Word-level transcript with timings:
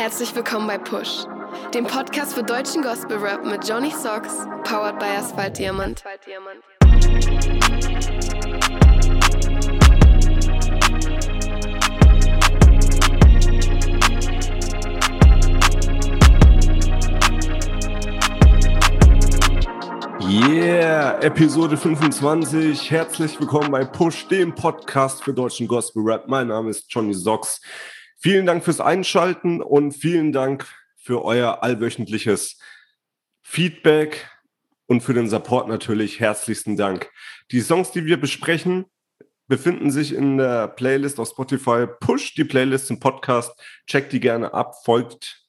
Herzlich 0.00 0.34
willkommen 0.34 0.66
bei 0.66 0.78
Push, 0.78 1.26
dem 1.74 1.84
Podcast 1.84 2.32
für 2.32 2.42
deutschen 2.42 2.80
Gospel 2.80 3.18
Rap 3.18 3.44
mit 3.44 3.68
Johnny 3.68 3.90
Socks, 3.90 4.46
powered 4.64 4.98
by 4.98 5.04
Asphalt 5.04 5.58
Diamant. 5.58 6.02
Yeah, 20.22 21.18
Episode 21.20 21.76
25. 21.76 22.90
Herzlich 22.90 23.38
willkommen 23.38 23.70
bei 23.70 23.84
Push, 23.84 24.28
dem 24.28 24.54
Podcast 24.54 25.22
für 25.22 25.34
deutschen 25.34 25.68
Gospel 25.68 26.02
Rap. 26.02 26.26
Mein 26.26 26.46
Name 26.46 26.70
ist 26.70 26.86
Johnny 26.88 27.12
Socks. 27.12 27.60
Vielen 28.22 28.44
Dank 28.44 28.62
fürs 28.62 28.80
Einschalten 28.80 29.62
und 29.62 29.92
vielen 29.92 30.30
Dank 30.30 30.66
für 30.98 31.24
euer 31.24 31.62
allwöchentliches 31.62 32.58
Feedback 33.40 34.28
und 34.84 35.00
für 35.00 35.14
den 35.14 35.26
Support 35.26 35.68
natürlich 35.68 36.20
herzlichsten 36.20 36.76
Dank. 36.76 37.10
Die 37.50 37.62
Songs, 37.62 37.92
die 37.92 38.04
wir 38.04 38.20
besprechen, 38.20 38.84
befinden 39.48 39.90
sich 39.90 40.14
in 40.14 40.36
der 40.36 40.68
Playlist 40.68 41.18
auf 41.18 41.28
Spotify. 41.28 41.86
Push 41.86 42.34
die 42.34 42.44
Playlist 42.44 42.90
im 42.90 43.00
Podcast, 43.00 43.58
checkt 43.86 44.12
die 44.12 44.20
gerne 44.20 44.52
ab, 44.52 44.84
folgt 44.84 45.46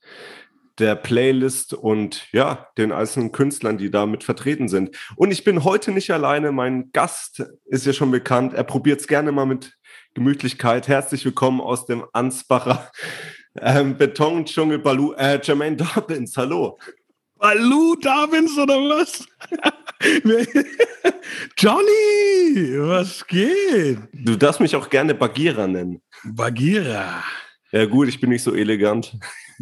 der 0.79 0.95
Playlist 0.95 1.73
und 1.73 2.25
ja, 2.31 2.69
den 2.77 2.93
einzelnen 2.93 3.33
Künstlern, 3.33 3.77
die 3.77 3.91
damit 3.91 4.23
vertreten 4.23 4.69
sind. 4.69 4.95
Und 5.17 5.31
ich 5.31 5.43
bin 5.43 5.65
heute 5.65 5.91
nicht 5.91 6.11
alleine. 6.11 6.53
Mein 6.53 6.93
Gast 6.93 7.43
ist 7.65 7.85
ja 7.85 7.91
schon 7.91 8.11
bekannt. 8.11 8.53
Er 8.53 8.63
probiert 8.63 9.01
es 9.01 9.07
gerne 9.07 9.33
mal 9.33 9.45
mit 9.45 9.73
Gemütlichkeit. 10.13 10.89
Herzlich 10.89 11.23
willkommen 11.23 11.61
aus 11.61 11.85
dem 11.85 12.03
Ansbacher 12.11 12.91
ähm, 13.61 13.97
Betondschungel 13.97 14.79
Balu, 14.79 15.13
äh, 15.13 15.39
Jermaine 15.41 15.77
Dobbins. 15.77 16.35
Hallo. 16.35 16.77
Balu 17.37 17.95
Dobbins 17.95 18.57
oder 18.57 18.75
was? 18.75 19.25
Johnny, 21.57 22.77
was 22.77 23.25
geht? 23.25 23.99
Du 24.11 24.35
darfst 24.35 24.59
mich 24.59 24.75
auch 24.75 24.89
gerne 24.89 25.15
Bagheera 25.15 25.65
nennen. 25.65 26.01
Bagheera. 26.25 27.23
Ja 27.71 27.85
gut, 27.85 28.09
ich 28.09 28.19
bin 28.19 28.31
nicht 28.31 28.43
so 28.43 28.53
elegant. 28.53 29.17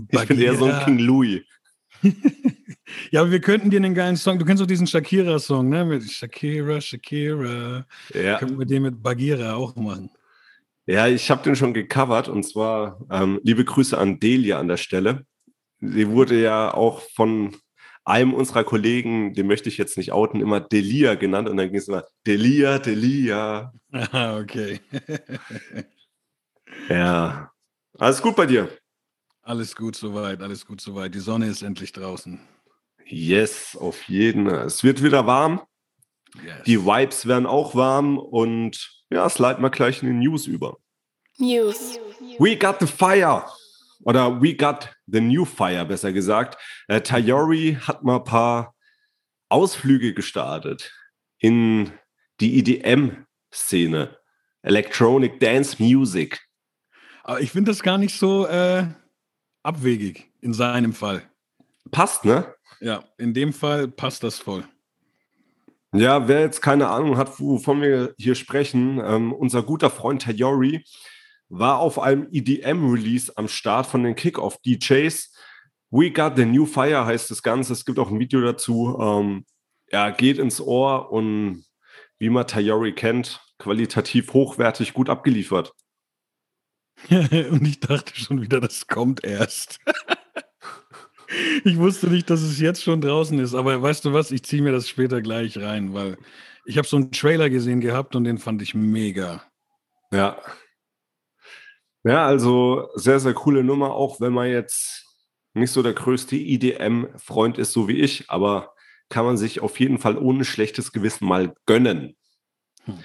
Ich 0.09 0.27
bin 0.27 0.41
eher 0.41 0.55
so 0.55 0.65
ein 0.65 0.83
King 0.83 0.97
Louis. 0.97 1.41
ja, 3.11 3.21
aber 3.21 3.29
wir 3.29 3.41
könnten 3.41 3.69
dir 3.69 3.77
einen 3.77 3.93
geilen 3.93 4.15
Song, 4.15 4.39
du 4.39 4.45
kennst 4.45 4.63
doch 4.63 4.67
diesen 4.67 4.87
Shakira-Song, 4.87 5.69
ne? 5.69 5.85
Mit 5.85 6.09
Shakira, 6.09 6.81
Shakira. 6.81 7.85
Ja. 8.15 8.39
Können 8.39 8.57
wir 8.57 8.65
den 8.65 8.81
mit 8.81 9.03
Bagheera 9.03 9.53
auch 9.53 9.75
machen. 9.75 10.09
Ja, 10.89 11.07
ich 11.07 11.29
habe 11.29 11.43
den 11.43 11.55
schon 11.55 11.75
gecovert 11.75 12.29
und 12.29 12.41
zwar 12.41 12.99
ähm, 13.11 13.39
liebe 13.43 13.63
Grüße 13.63 13.95
an 13.95 14.19
Delia 14.19 14.59
an 14.59 14.67
der 14.67 14.77
Stelle. 14.77 15.23
Sie 15.79 16.09
wurde 16.09 16.41
ja 16.41 16.73
auch 16.73 17.03
von 17.15 17.55
einem 18.05 18.33
unserer 18.33 18.63
Kollegen, 18.63 19.35
den 19.35 19.45
möchte 19.45 19.69
ich 19.69 19.77
jetzt 19.77 19.97
nicht 19.97 20.11
outen, 20.11 20.41
immer 20.41 20.59
Delia 20.59 21.13
genannt 21.13 21.47
und 21.47 21.57
dann 21.57 21.69
ging 21.69 21.77
es 21.77 21.87
immer 21.87 22.05
Delia, 22.25 22.79
Delia. 22.79 23.71
Ah, 23.91 24.39
okay. 24.39 24.79
ja. 26.89 27.51
Alles 27.99 28.19
gut 28.19 28.35
bei 28.35 28.47
dir? 28.47 28.67
Alles 29.43 29.75
gut 29.75 29.95
soweit, 29.95 30.41
alles 30.41 30.65
gut 30.65 30.81
soweit. 30.81 31.13
Die 31.13 31.19
Sonne 31.19 31.49
ist 31.49 31.61
endlich 31.61 31.91
draußen. 31.91 32.39
Yes, 33.05 33.77
auf 33.79 34.09
jeden. 34.09 34.47
Es 34.47 34.83
wird 34.83 35.03
wieder 35.03 35.27
warm. 35.27 35.61
Yes. 36.35 36.63
Die 36.65 36.85
Vibes 36.85 37.25
werden 37.25 37.45
auch 37.45 37.75
warm 37.75 38.17
und 38.17 38.89
ja, 39.09 39.25
es 39.25 39.39
leiten 39.39 39.63
wir 39.63 39.69
gleich 39.69 40.03
in 40.03 40.09
die 40.09 40.27
News 40.27 40.47
über. 40.47 40.77
News. 41.37 41.99
We 42.37 42.55
got 42.55 42.79
the 42.79 42.87
fire. 42.87 43.45
Oder 44.03 44.41
we 44.41 44.55
got 44.55 44.89
the 45.07 45.19
new 45.19 45.45
fire, 45.45 45.85
besser 45.85 46.13
gesagt. 46.13 46.57
Äh, 46.87 47.01
Tayori 47.01 47.77
hat 47.81 48.03
mal 48.03 48.17
ein 48.17 48.23
paar 48.23 48.75
Ausflüge 49.49 50.13
gestartet 50.13 50.93
in 51.39 51.91
die 52.39 52.59
EDM-Szene. 52.59 54.17
Electronic 54.61 55.39
Dance 55.39 55.81
Music. 55.81 56.39
Aber 57.23 57.41
ich 57.41 57.51
finde 57.51 57.71
das 57.71 57.81
gar 57.81 57.97
nicht 57.97 58.17
so 58.17 58.45
äh, 58.47 58.85
abwegig 59.63 60.31
in 60.41 60.53
seinem 60.53 60.93
Fall. 60.93 61.29
Passt, 61.91 62.25
ne? 62.25 62.53
Ja, 62.79 63.03
in 63.17 63.33
dem 63.33 63.53
Fall 63.53 63.87
passt 63.87 64.23
das 64.23 64.39
voll. 64.39 64.63
Ja, 65.93 66.27
wer 66.27 66.41
jetzt 66.41 66.61
keine 66.61 66.89
Ahnung 66.89 67.17
hat, 67.17 67.39
wovon 67.39 67.81
wir 67.81 68.13
hier 68.19 68.35
sprechen, 68.35 69.01
ähm, 69.03 69.33
unser 69.33 69.63
guter 69.63 69.89
Freund 69.89 70.21
Tayori 70.21 70.83
war 71.49 71.79
auf 71.79 71.97
einem 71.97 72.27
EDM-Release 72.31 73.35
am 73.35 73.47
Start 73.47 73.87
von 73.87 74.03
den 74.03 74.15
Kickoff-DJs. 74.15 75.33
We 75.89 76.11
Got 76.11 76.33
the 76.35 76.45
New 76.45 76.67
Fire 76.67 77.05
heißt 77.05 77.31
das 77.31 77.41
Ganze. 77.41 77.73
Es 77.73 77.85
gibt 77.85 77.97
auch 77.97 78.11
ein 78.11 78.19
Video 78.19 78.41
dazu. 78.41 78.97
Ähm, 79.01 79.45
er 79.87 80.11
geht 80.11 80.37
ins 80.37 80.61
Ohr 80.61 81.11
und 81.11 81.65
wie 82.19 82.29
man 82.29 82.45
Tayori 82.45 82.93
kennt, 82.93 83.41
qualitativ 83.57 84.33
hochwertig 84.33 84.93
gut 84.93 85.09
abgeliefert. 85.09 85.73
und 87.09 87.67
ich 87.67 87.79
dachte 87.79 88.15
schon 88.15 88.41
wieder, 88.41 88.59
das 88.61 88.85
kommt 88.85 89.23
erst. 89.23 89.79
ich 91.63 91.77
wusste 91.77 92.07
nicht, 92.07 92.29
dass 92.29 92.41
es 92.41 92.59
jetzt 92.59 92.83
schon 92.83 93.01
draußen 93.01 93.37
ist, 93.39 93.53
aber 93.53 93.81
weißt 93.81 94.05
du 94.05 94.13
was, 94.13 94.31
ich 94.31 94.43
ziehe 94.43 94.61
mir 94.61 94.71
das 94.71 94.87
später 94.87 95.21
gleich 95.21 95.57
rein, 95.57 95.93
weil 95.93 96.17
ich 96.65 96.77
habe 96.77 96.87
so 96.87 96.97
einen 96.97 97.11
Trailer 97.11 97.49
gesehen 97.49 97.81
gehabt 97.81 98.15
und 98.15 98.23
den 98.23 98.37
fand 98.37 98.61
ich 98.61 98.75
mega. 98.75 99.43
Ja. 100.11 100.37
Ja, 102.03 102.25
also 102.25 102.89
sehr, 102.95 103.19
sehr 103.19 103.33
coole 103.33 103.63
Nummer, 103.63 103.93
auch 103.93 104.21
wenn 104.21 104.33
man 104.33 104.49
jetzt 104.49 105.05
nicht 105.53 105.71
so 105.71 105.83
der 105.83 105.93
größte 105.93 106.35
IDM-Freund 106.35 107.57
ist, 107.57 107.73
so 107.73 107.87
wie 107.87 107.99
ich, 107.99 108.29
aber 108.29 108.73
kann 109.09 109.25
man 109.25 109.37
sich 109.37 109.59
auf 109.59 109.79
jeden 109.79 109.97
Fall 109.97 110.17
ohne 110.17 110.45
schlechtes 110.45 110.91
Gewissen 110.91 111.27
mal 111.27 111.53
gönnen. 111.65 112.15
Hm. 112.85 112.99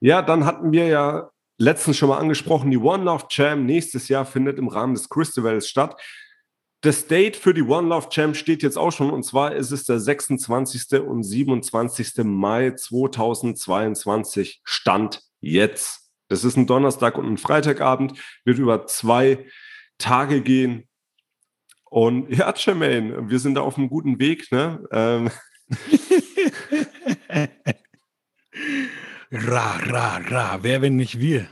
Ja, 0.00 0.22
dann 0.22 0.44
hatten 0.44 0.72
wir 0.72 0.86
ja 0.86 1.30
letztens 1.58 1.96
schon 1.96 2.08
mal 2.08 2.18
angesprochen, 2.18 2.70
die 2.70 2.78
One 2.78 3.04
Love 3.04 3.26
Jam 3.30 3.64
nächstes 3.64 4.08
Jahr 4.08 4.26
findet 4.26 4.58
im 4.58 4.68
Rahmen 4.68 4.94
des 4.94 5.08
Christivals 5.08 5.68
statt. 5.68 6.00
Das 6.84 7.06
Date 7.06 7.36
für 7.36 7.54
die 7.54 7.62
One 7.62 7.88
Love 7.88 8.08
Jam 8.10 8.34
steht 8.34 8.62
jetzt 8.62 8.76
auch 8.76 8.90
schon 8.90 9.10
und 9.10 9.22
zwar 9.22 9.54
ist 9.54 9.70
es 9.70 9.84
der 9.84 9.98
26. 9.98 11.00
und 11.00 11.22
27. 11.22 12.24
Mai 12.24 12.72
2022 12.72 14.60
Stand 14.64 15.22
jetzt. 15.40 16.10
Das 16.28 16.44
ist 16.44 16.58
ein 16.58 16.66
Donnerstag 16.66 17.16
und 17.16 17.24
ein 17.26 17.38
Freitagabend, 17.38 18.18
wird 18.44 18.58
über 18.58 18.86
zwei 18.86 19.46
Tage 19.96 20.42
gehen. 20.42 20.86
Und 21.84 22.28
ja, 22.36 22.52
Jermaine, 22.54 23.30
wir 23.30 23.38
sind 23.38 23.54
da 23.54 23.62
auf 23.62 23.78
einem 23.78 23.88
guten 23.88 24.18
Weg, 24.18 24.52
ne? 24.52 24.86
Ähm. 24.92 25.30
Ra, 29.32 29.76
ra, 29.86 30.18
ra, 30.18 30.58
wer, 30.60 30.82
wenn 30.82 30.96
nicht 30.96 31.18
wir? 31.18 31.48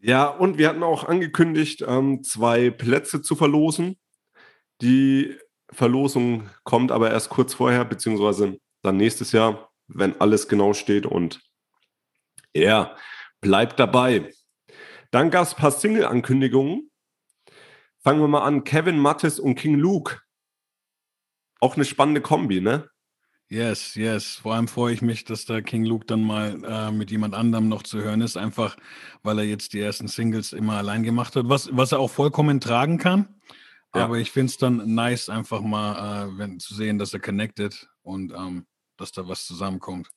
Ja, 0.00 0.28
und 0.28 0.56
wir 0.56 0.70
hatten 0.70 0.82
auch 0.82 1.04
angekündigt, 1.04 1.84
ähm, 1.86 2.24
zwei 2.24 2.70
Plätze 2.70 3.20
zu 3.20 3.36
verlosen. 3.36 3.98
Die 4.80 5.36
Verlosung 5.70 6.50
kommt 6.62 6.92
aber 6.92 7.10
erst 7.10 7.30
kurz 7.30 7.54
vorher, 7.54 7.84
beziehungsweise 7.84 8.58
dann 8.82 8.96
nächstes 8.96 9.32
Jahr, 9.32 9.70
wenn 9.88 10.20
alles 10.20 10.48
genau 10.48 10.72
steht. 10.72 11.06
Und 11.06 11.40
ja, 12.54 12.96
bleibt 13.40 13.78
dabei. 13.78 14.30
Dann 15.10 15.30
gab 15.30 15.44
es 15.44 15.54
ein 15.54 15.60
paar 15.60 15.70
Single-Ankündigungen. 15.70 16.90
Fangen 18.02 18.20
wir 18.20 18.28
mal 18.28 18.42
an. 18.42 18.64
Kevin 18.64 18.98
Mattes 18.98 19.40
und 19.40 19.54
King 19.54 19.76
Luke. 19.76 20.20
Auch 21.60 21.76
eine 21.76 21.84
spannende 21.84 22.20
Kombi, 22.20 22.60
ne? 22.60 22.90
Yes, 23.48 23.94
yes. 23.94 24.36
Vor 24.36 24.54
allem 24.54 24.68
freue 24.68 24.94
ich 24.94 25.02
mich, 25.02 25.24
dass 25.24 25.44
da 25.44 25.60
King 25.60 25.84
Luke 25.84 26.06
dann 26.06 26.22
mal 26.22 26.62
äh, 26.64 26.90
mit 26.90 27.10
jemand 27.10 27.34
anderem 27.34 27.68
noch 27.68 27.82
zu 27.82 28.02
hören 28.02 28.20
ist, 28.20 28.36
einfach 28.36 28.76
weil 29.22 29.38
er 29.38 29.44
jetzt 29.44 29.74
die 29.74 29.80
ersten 29.80 30.08
Singles 30.08 30.52
immer 30.52 30.74
allein 30.74 31.02
gemacht 31.02 31.36
hat, 31.36 31.48
was, 31.48 31.68
was 31.72 31.92
er 31.92 32.00
auch 32.00 32.10
vollkommen 32.10 32.60
tragen 32.60 32.98
kann. 32.98 33.28
Ja. 33.94 34.04
Aber 34.04 34.18
ich 34.18 34.32
finde 34.32 34.50
es 34.50 34.58
dann 34.58 34.94
nice, 34.94 35.28
einfach 35.28 35.60
mal 35.60 36.26
äh, 36.26 36.38
wenn, 36.38 36.58
zu 36.58 36.74
sehen, 36.74 36.98
dass 36.98 37.14
er 37.14 37.20
connected 37.20 37.88
und 38.02 38.32
ähm, 38.32 38.66
dass 38.96 39.12
da 39.12 39.28
was 39.28 39.46
zusammenkommt. 39.46 40.10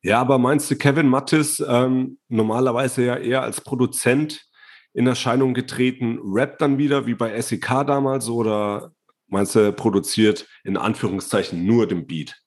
Ja, 0.00 0.20
aber 0.20 0.38
meinst 0.38 0.70
du, 0.70 0.76
Kevin 0.76 1.08
Mattis, 1.08 1.62
ähm, 1.66 2.18
normalerweise 2.28 3.04
ja 3.04 3.16
eher 3.16 3.42
als 3.42 3.60
Produzent 3.60 4.46
in 4.94 5.06
Erscheinung 5.06 5.54
getreten, 5.54 6.20
rappt 6.22 6.60
dann 6.60 6.78
wieder 6.78 7.06
wie 7.06 7.14
bei 7.14 7.40
SEK 7.40 7.84
damals 7.84 8.28
oder 8.28 8.92
Meinst 9.28 9.54
du, 9.54 9.58
er 9.58 9.72
produziert 9.72 10.48
in 10.64 10.76
Anführungszeichen 10.78 11.66
nur 11.66 11.86
den 11.86 12.06
Beat? 12.06 12.40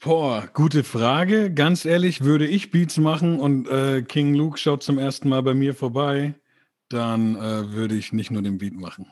Boah, 0.00 0.48
gute 0.52 0.84
Frage. 0.84 1.52
Ganz 1.52 1.84
ehrlich, 1.84 2.24
würde 2.24 2.46
ich 2.46 2.70
Beats 2.70 2.96
machen 2.96 3.38
und 3.38 3.68
äh, 3.68 4.02
King 4.02 4.34
Luke 4.34 4.58
schaut 4.58 4.82
zum 4.82 4.98
ersten 4.98 5.28
Mal 5.28 5.42
bei 5.42 5.54
mir 5.54 5.74
vorbei, 5.74 6.34
dann 6.92 7.36
äh, 7.36 7.72
würde 7.72 7.94
ich 7.94 8.12
nicht 8.12 8.30
nur 8.30 8.42
den 8.42 8.58
Beat 8.58 8.74
machen. 8.74 9.10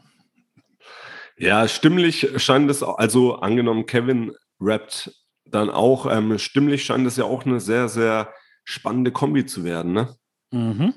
Ja, 1.37 1.67
stimmlich 1.69 2.29
scheint 2.37 2.71
es, 2.71 2.83
also 2.83 3.37
angenommen, 3.37 3.87
Kevin 3.87 4.33
rappt 4.61 5.13
dann 5.47 5.71
auch, 5.71 6.11
ähm, 6.11 6.39
stimmlich 6.39 6.85
scheint 6.85 7.07
es 7.07 7.17
ja 7.17 7.25
auch 7.25 7.47
eine 7.47 7.61
sehr, 7.61 7.89
sehr 7.89 8.33
spannende 8.65 9.11
Kombi 9.11 9.47
zu 9.47 9.65
werden, 9.65 9.93
ne? 9.93 10.17
Mhm. 10.51 10.95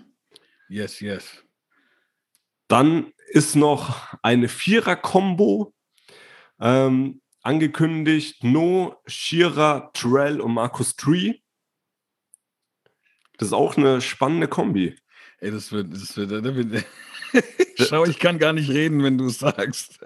Yes, 0.68 1.00
yes. 1.00 1.44
Dann 2.68 3.13
ist 3.27 3.56
noch 3.56 4.13
eine 4.21 4.47
Vierer-Kombo 4.47 5.74
ähm, 6.59 7.21
angekündigt. 7.41 8.44
No, 8.44 8.95
Shira, 9.06 9.91
Trell 9.94 10.41
und 10.41 10.53
Markus 10.53 10.95
Tree. 10.95 11.36
Das 13.38 13.50
ist 13.50 13.53
auch 13.53 13.77
eine 13.77 14.01
spannende 14.01 14.47
Kombi. 14.47 14.95
Ey, 15.43 15.51
das 15.51 15.73
wird, 15.73 15.91
das 15.91 16.15
wird, 16.15 16.31
das 16.31 16.55
wird 16.55 16.85
Schau, 17.75 18.05
ich 18.05 18.17
kann 18.17 18.39
gar 18.39 18.53
nicht 18.53 18.69
reden, 18.69 19.03
wenn 19.03 19.17
du 19.17 19.25
es 19.25 19.39
sagst. 19.39 19.99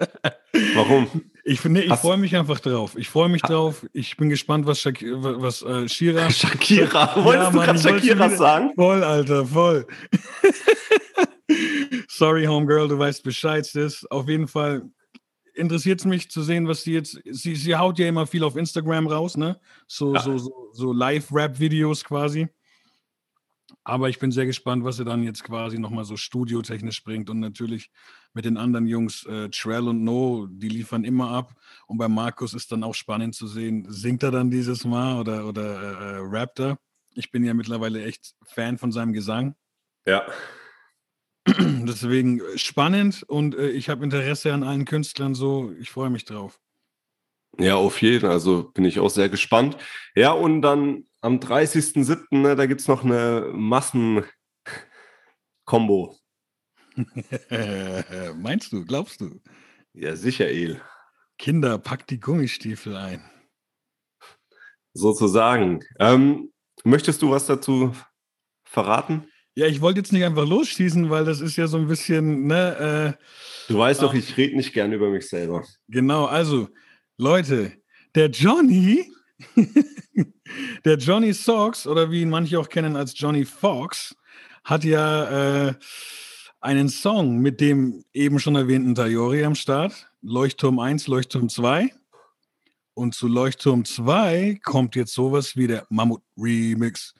Warum? 0.74 1.26
Ich, 1.44 1.64
nee, 1.66 1.82
ich 1.82 1.94
freue 1.94 2.18
mich 2.18 2.36
einfach 2.36 2.60
drauf. 2.60 2.98
Ich 2.98 3.10
freue 3.10 3.30
mich 3.30 3.44
drauf. 3.44 3.86
Ich 3.94 4.18
bin 4.18 4.30
gespannt, 4.30 4.66
was, 4.66 4.82
Shak 4.82 5.04
was 5.04 5.62
äh, 5.62 5.88
Shira. 5.88 6.28
Shakira. 6.32 7.24
Wolltest 7.24 7.46
ja, 7.46 7.52
du 7.52 7.60
gerade 7.60 7.80
Shakira 7.80 8.30
sagen? 8.32 8.72
Voll, 8.74 9.04
Alter, 9.04 9.46
voll. 9.46 9.86
Sorry, 12.10 12.46
Homegirl, 12.46 12.88
du 12.88 12.98
weißt 12.98 13.22
Bescheid. 13.24 13.64
Sis. 13.64 14.08
Auf 14.10 14.28
jeden 14.28 14.48
Fall 14.48 14.90
interessiert 15.54 16.00
es 16.00 16.06
mich 16.08 16.32
zu 16.32 16.42
sehen, 16.42 16.68
was 16.68 16.82
sie 16.82 16.94
jetzt. 16.94 17.22
Sie, 17.26 17.56
sie 17.56 17.76
haut 17.76 18.00
ja 18.00 18.08
immer 18.08 18.26
viel 18.26 18.44
auf 18.44 18.56
Instagram 18.56 19.06
raus, 19.06 19.38
ne? 19.38 19.60
So, 19.86 20.16
ja. 20.16 20.22
so, 20.22 20.40
so, 20.40 20.70
so 20.74 20.94
Live-Rap-Videos 20.94 22.04
quasi. 22.04 22.48
Aber 23.88 24.10
ich 24.10 24.20
bin 24.20 24.34
sehr 24.34 24.46
gespannt, 24.46 24.84
was 24.84 25.00
er 25.00 25.06
dann 25.06 25.24
jetzt 25.24 25.46
quasi 25.46 25.80
nochmal 25.80 26.04
so 26.04 26.18
studiotechnisch 26.18 27.06
bringt. 27.06 27.30
Und 27.30 27.40
natürlich 27.40 27.90
mit 28.34 28.44
den 28.44 28.58
anderen 28.58 28.86
Jungs, 28.86 29.26
äh, 29.26 29.48
Trell 29.48 29.88
und 29.88 30.04
No, 30.04 30.46
die 30.50 30.68
liefern 30.68 31.06
immer 31.06 31.32
ab. 31.32 31.54
Und 31.88 31.98
bei 31.98 32.10
Markus 32.10 32.54
ist 32.54 32.70
dann 32.74 32.84
auch 32.84 32.94
spannend 32.94 33.34
zu 33.34 33.48
sehen, 33.48 33.86
singt 33.88 34.24
er 34.24 34.32
dann 34.32 34.52
dieses 34.52 34.84
Mal 34.84 35.22
oder, 35.22 35.48
oder 35.48 35.64
äh, 35.64 36.18
äh 36.18 36.20
rappt 36.20 36.60
er? 36.60 36.78
Ich 37.16 37.32
bin 37.32 37.46
ja 37.46 37.54
mittlerweile 37.54 38.04
echt 38.04 38.36
Fan 38.44 38.78
von 38.78 38.92
seinem 38.92 39.14
Gesang. 39.14 39.56
Ja. 40.06 40.28
Deswegen 41.48 42.42
spannend 42.58 43.24
und 43.24 43.56
äh, 43.56 43.70
ich 43.70 43.88
habe 43.88 44.04
Interesse 44.04 44.52
an 44.54 44.64
allen 44.64 44.84
Künstlern 44.84 45.34
so. 45.34 45.72
Ich 45.80 45.92
freue 45.92 46.10
mich 46.10 46.26
drauf. 46.26 46.60
Ja, 47.58 47.76
auf 47.76 48.02
jeden. 48.02 48.30
Also 48.30 48.64
bin 48.64 48.84
ich 48.84 49.00
auch 49.00 49.10
sehr 49.10 49.30
gespannt. 49.30 49.78
Ja, 50.14 50.34
und 50.34 50.62
dann 50.62 51.06
am 51.22 51.40
30.07., 51.40 52.38
ne, 52.38 52.56
da 52.56 52.66
gibt 52.66 52.82
es 52.82 52.88
noch 52.88 53.04
eine 53.04 53.52
Massen-Kombo. 53.54 54.26
Meinst 58.36 58.72
du, 58.72 58.86
glaubst 58.86 59.22
du? 59.22 59.42
Ja, 59.94 60.16
sicher, 60.16 60.48
El. 60.48 60.82
Kinder, 61.38 61.78
packt 61.78 62.10
die 62.10 62.20
Gummistiefel 62.20 62.96
ein. 62.96 63.30
Sozusagen. 64.94 65.84
Ähm, 66.00 66.52
möchtest 66.84 67.22
du 67.22 67.30
was 67.30 67.46
dazu 67.46 67.96
verraten? 68.64 69.28
Ja, 69.56 69.68
ich 69.68 69.82
wollte 69.82 70.00
jetzt 70.00 70.14
nicht 70.14 70.24
einfach 70.24 70.48
losschießen, 70.48 71.10
weil 71.10 71.26
das 71.26 71.42
ist 71.42 71.56
ja 71.56 71.68
so 71.68 71.78
ein 71.78 71.88
bisschen, 71.88 72.46
ne? 72.46 73.18
Äh, 73.18 73.72
du 73.72 73.80
weißt 73.80 74.04
doch, 74.04 74.14
ich 74.14 74.38
rede 74.38 74.56
nicht 74.56 74.74
gerne 74.74 74.96
über 74.96 75.10
mich 75.10 75.28
selber. 75.28 75.64
Genau, 75.88 76.26
also, 76.26 76.70
Leute, 77.18 77.74
der 78.14 78.30
Johnny 78.30 79.12
der 80.86 80.98
Johnny 80.98 81.34
Socks, 81.34 81.88
oder 81.88 82.12
wie 82.12 82.22
ihn 82.22 82.30
manche 82.30 82.60
auch 82.60 82.70
kennen 82.70 82.96
als 82.96 83.18
Johnny 83.18 83.46
Fox, 83.46 84.16
hat 84.64 84.84
ja 84.84 85.68
äh, 85.68 85.74
einen 86.60 86.90
Song 86.90 87.40
mit 87.40 87.62
dem 87.62 88.04
eben 88.14 88.40
schon 88.40 88.56
erwähnten 88.56 88.96
Tayori 88.96 89.44
am 89.44 89.56
Start. 89.56 90.10
Leuchtturm 90.22 90.80
1, 90.80 91.08
Leuchtturm 91.08 91.50
2. 91.50 91.94
Und 92.94 93.14
zu 93.14 93.28
Leuchtturm 93.28 93.86
2 93.86 94.60
kommt 94.64 94.96
jetzt 94.96 95.14
sowas 95.14 95.56
wie 95.56 95.68
der 95.68 95.86
Mammut 95.90 96.24
Remix. 96.38 97.14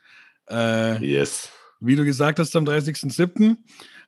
Äh, 0.50 1.04
yes. 1.06 1.50
Wie 1.80 1.96
du 1.96 2.04
gesagt 2.04 2.40
hast, 2.40 2.56
am 2.56 2.66
30.07. 2.66 3.56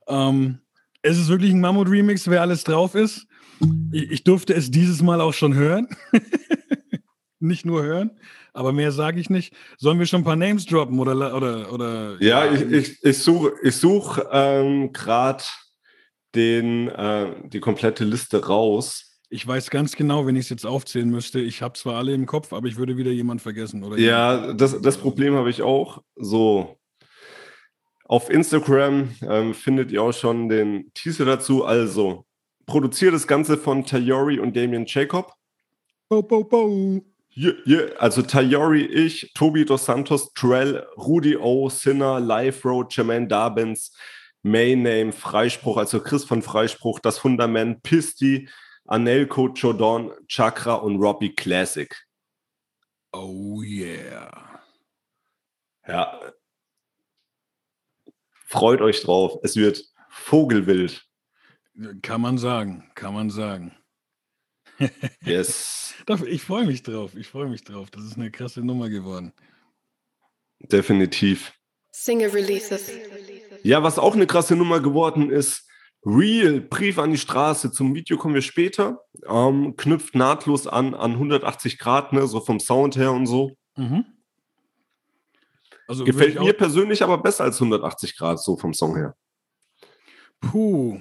Ähm, 0.07 0.59
es 1.01 1.17
ist 1.17 1.29
wirklich 1.29 1.51
ein 1.51 1.61
Mammut 1.61 1.89
Remix, 1.89 2.27
wer 2.27 2.41
alles 2.41 2.63
drauf 2.63 2.95
ist. 2.95 3.27
Ich, 3.91 4.11
ich 4.11 4.23
durfte 4.23 4.53
es 4.53 4.71
dieses 4.71 5.01
Mal 5.01 5.21
auch 5.21 5.33
schon 5.33 5.53
hören. 5.53 5.87
nicht 7.39 7.65
nur 7.65 7.83
hören, 7.83 8.11
aber 8.53 8.71
mehr 8.71 8.91
sage 8.91 9.19
ich 9.19 9.29
nicht. 9.29 9.53
Sollen 9.77 9.99
wir 9.99 10.05
schon 10.05 10.21
ein 10.21 10.25
paar 10.25 10.35
Names 10.35 10.65
droppen 10.65 10.99
oder 10.99 11.35
oder 11.35 11.71
oder? 11.71 12.17
Ja, 12.21 12.45
ja. 12.45 12.53
ich, 12.53 12.61
ich, 12.71 13.03
ich 13.03 13.17
suche 13.17 13.53
ich 13.63 13.75
such, 13.75 14.19
ähm, 14.31 14.93
gerade 14.93 15.43
den 16.35 16.89
äh, 16.89 17.33
die 17.47 17.59
komplette 17.59 18.03
Liste 18.03 18.45
raus. 18.45 19.05
Ich 19.31 19.45
weiß 19.45 19.69
ganz 19.69 19.95
genau, 19.95 20.25
wenn 20.25 20.35
ich 20.35 20.45
es 20.45 20.49
jetzt 20.49 20.65
aufzählen 20.65 21.09
müsste. 21.09 21.39
Ich 21.39 21.61
habe 21.61 21.77
zwar 21.77 21.97
alle 21.97 22.13
im 22.13 22.25
Kopf, 22.25 22.51
aber 22.51 22.67
ich 22.67 22.77
würde 22.77 22.97
wieder 22.97 23.11
jemand 23.11 23.41
vergessen. 23.41 23.83
Oder 23.83 23.97
ja, 23.99 24.53
das, 24.53 24.81
das 24.81 24.97
Problem 24.97 25.35
habe 25.35 25.51
ich 25.51 25.61
auch. 25.61 26.01
So, 26.15 26.79
auf 28.05 28.31
Instagram 28.31 29.11
ähm, 29.21 29.53
findet 29.53 29.91
ihr 29.91 30.01
auch 30.01 30.13
schon 30.13 30.49
den 30.49 30.91
Teaser 30.95 31.25
dazu. 31.25 31.63
Also, 31.63 32.25
produziert 32.65 33.13
das 33.13 33.27
Ganze 33.27 33.55
von 33.55 33.85
Tayori 33.85 34.39
und 34.39 34.57
Damien 34.57 34.85
Jacob. 34.87 35.31
Bo, 36.09 36.23
bo, 36.23 36.43
bo. 36.43 37.03
Yeah, 37.35 37.53
yeah. 37.65 37.91
Also 37.99 38.21
Tayori, 38.21 38.85
ich, 38.85 39.31
Tobi 39.33 39.63
Dos 39.65 39.85
Santos, 39.85 40.33
Trell, 40.33 40.85
Rudy 40.97 41.37
O, 41.37 41.69
Sinner, 41.69 42.19
Live 42.19 42.65
Road, 42.65 42.93
Jermaine 42.93 43.27
Darbins, 43.27 43.95
Mayname, 44.43 45.11
Freispruch, 45.11 45.77
also 45.77 46.01
Chris 46.01 46.23
von 46.23 46.41
Freispruch, 46.41 46.99
das 46.99 47.19
Fundament, 47.19 47.83
Pisti, 47.83 48.49
Anelko, 48.85 49.49
Jordan, 49.49 50.11
Chakra 50.27 50.75
und 50.75 50.97
Robbie 50.97 51.35
Classic. 51.35 51.95
Oh 53.11 53.61
yeah. 53.61 54.61
Ja. 55.87 56.19
Freut 58.45 58.81
euch 58.81 59.01
drauf. 59.01 59.39
Es 59.43 59.55
wird 59.55 59.83
Vogelwild. 60.09 61.05
Kann 62.01 62.21
man 62.21 62.37
sagen, 62.37 62.91
kann 62.95 63.13
man 63.13 63.29
sagen. 63.29 63.78
Yes. 65.25 65.85
Ich 66.25 66.41
freue 66.41 66.65
mich 66.65 66.81
drauf. 66.81 67.13
Ich 67.15 67.27
freue 67.27 67.47
mich 67.47 67.63
drauf. 67.63 67.91
Das 67.91 68.03
ist 68.03 68.15
eine 68.15 68.31
krasse 68.31 68.61
Nummer 68.61 68.89
geworden. 68.89 69.31
Definitiv. 70.59 71.53
Single 71.91 72.31
Releases. 72.31 72.89
Ja, 73.61 73.83
was 73.83 73.99
auch 73.99 74.15
eine 74.15 74.25
krasse 74.25 74.55
Nummer 74.55 74.79
geworden 74.79 75.29
ist, 75.29 75.69
Real, 76.05 76.61
Brief 76.61 76.97
an 76.97 77.11
die 77.11 77.17
Straße. 77.17 77.71
Zum 77.71 77.93
Video 77.93 78.17
kommen 78.17 78.33
wir 78.33 78.41
später. 78.41 79.01
Ähm, 79.27 79.75
knüpft 79.75 80.15
nahtlos 80.15 80.65
an, 80.65 80.95
an 80.95 81.11
180 81.13 81.77
Grad, 81.77 82.13
ne, 82.13 82.25
so 82.25 82.39
vom 82.39 82.59
Sound 82.59 82.95
her 82.95 83.11
und 83.11 83.27
so. 83.27 83.57
Mhm. 83.75 84.05
Also 85.87 86.05
Gefällt 86.05 86.39
mir 86.39 86.53
persönlich 86.53 87.03
aber 87.03 87.17
besser 87.17 87.43
als 87.43 87.55
180 87.55 88.15
Grad, 88.15 88.39
so 88.39 88.55
vom 88.57 88.73
Song 88.73 88.95
her. 88.95 89.15
Puh. 90.39 90.99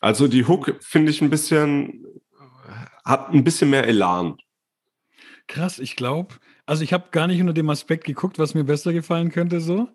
Also 0.00 0.28
die 0.28 0.46
Hook 0.46 0.76
finde 0.80 1.10
ich 1.10 1.20
ein 1.20 1.30
bisschen 1.30 2.06
hat 3.04 3.30
ein 3.30 3.44
bisschen 3.44 3.70
mehr 3.70 3.86
Elan. 3.86 4.36
Krass, 5.48 5.78
ich 5.78 5.96
glaube, 5.96 6.36
also 6.66 6.84
ich 6.84 6.92
habe 6.92 7.08
gar 7.10 7.26
nicht 7.26 7.40
unter 7.40 7.52
dem 7.52 7.70
Aspekt 7.70 8.04
geguckt, 8.04 8.38
was 8.38 8.54
mir 8.54 8.64
besser 8.64 8.92
gefallen 8.92 9.30
könnte 9.30 9.60
so. 9.60 9.88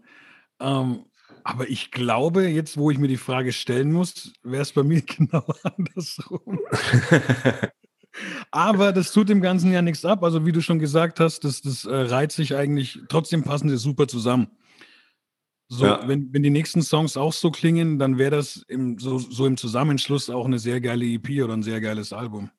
Ähm, 0.59 1.05
aber 1.43 1.69
ich 1.69 1.91
glaube, 1.91 2.47
jetzt, 2.47 2.77
wo 2.77 2.91
ich 2.91 2.97
mir 2.97 3.07
die 3.07 3.17
Frage 3.17 3.53
stellen 3.53 3.93
muss, 3.93 4.33
wäre 4.43 4.63
es 4.63 4.73
bei 4.73 4.83
mir 4.83 5.01
genau 5.17 5.45
andersrum. 5.63 6.59
aber 8.51 8.91
das 8.91 9.13
tut 9.13 9.29
dem 9.29 9.41
Ganzen 9.41 9.71
ja 9.71 9.81
nichts 9.81 10.03
ab. 10.03 10.23
Also 10.23 10.45
wie 10.45 10.51
du 10.51 10.61
schon 10.61 10.79
gesagt 10.79 11.19
hast, 11.19 11.45
das, 11.45 11.61
das 11.61 11.85
äh, 11.85 11.95
reiht 11.95 12.33
sich 12.33 12.55
eigentlich, 12.55 12.99
trotzdem 13.07 13.43
passen 13.43 13.69
sie 13.69 13.77
super 13.77 14.07
zusammen. 14.07 14.47
So, 15.69 15.85
ja. 15.85 16.07
wenn, 16.07 16.33
wenn 16.33 16.43
die 16.43 16.49
nächsten 16.49 16.81
Songs 16.81 17.17
auch 17.17 17.33
so 17.33 17.51
klingen, 17.51 17.99
dann 17.99 18.17
wäre 18.17 18.31
das 18.31 18.63
im, 18.67 18.99
so, 18.99 19.17
so 19.17 19.45
im 19.45 19.57
Zusammenschluss 19.57 20.29
auch 20.29 20.45
eine 20.45 20.59
sehr 20.59 20.79
geile 20.79 21.05
EP 21.05 21.43
oder 21.43 21.53
ein 21.53 21.63
sehr 21.63 21.81
geiles 21.81 22.13
Album. 22.13 22.51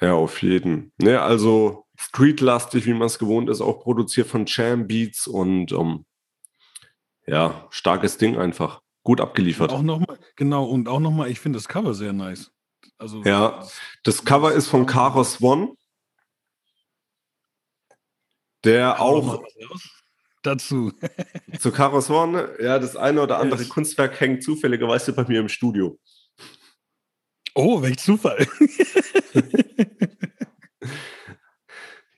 Ja, 0.00 0.14
auf 0.14 0.42
jeden. 0.42 0.92
Ne, 0.98 1.20
also 1.20 1.84
streetlastig, 1.96 2.86
wie 2.86 2.94
man 2.94 3.06
es 3.06 3.18
gewohnt 3.18 3.48
ist, 3.48 3.60
auch 3.60 3.80
produziert 3.80 4.26
von 4.26 4.44
Jam 4.46 4.86
Beats 4.86 5.26
und 5.26 5.72
um, 5.72 5.88
ähm, 5.88 6.06
ja, 7.26 7.66
starkes 7.70 8.18
Ding 8.18 8.36
einfach. 8.36 8.82
Gut 9.02 9.20
abgeliefert. 9.20 9.70
auch 9.70 9.82
noch 9.82 10.00
mal, 10.00 10.18
genau, 10.34 10.64
und 10.64 10.88
auch 10.88 11.00
nochmal, 11.00 11.30
ich 11.30 11.38
finde 11.38 11.58
das 11.58 11.68
Cover 11.68 11.92
sehr 11.92 12.14
nice. 12.14 12.50
Also, 12.96 13.22
ja, 13.22 13.58
das, 13.58 13.80
das 14.02 14.24
Cover 14.24 14.52
ist 14.52 14.66
von 14.66 14.86
Karos 14.86 15.42
One. 15.42 15.74
Der 18.64 19.00
auch 19.00 19.42
dazu. 20.42 20.92
zu 21.58 21.70
Karos 21.70 22.08
One, 22.08 22.56
ja, 22.60 22.78
das 22.78 22.96
eine 22.96 23.20
oder 23.22 23.38
andere 23.40 23.60
yes. 23.60 23.68
Kunstwerk 23.68 24.18
hängt 24.20 24.42
zufälligerweise 24.42 25.12
bei 25.12 25.24
mir 25.24 25.40
im 25.40 25.48
Studio. 25.48 25.98
Oh, 27.54 27.82
welch 27.82 27.98
Zufall. 27.98 28.46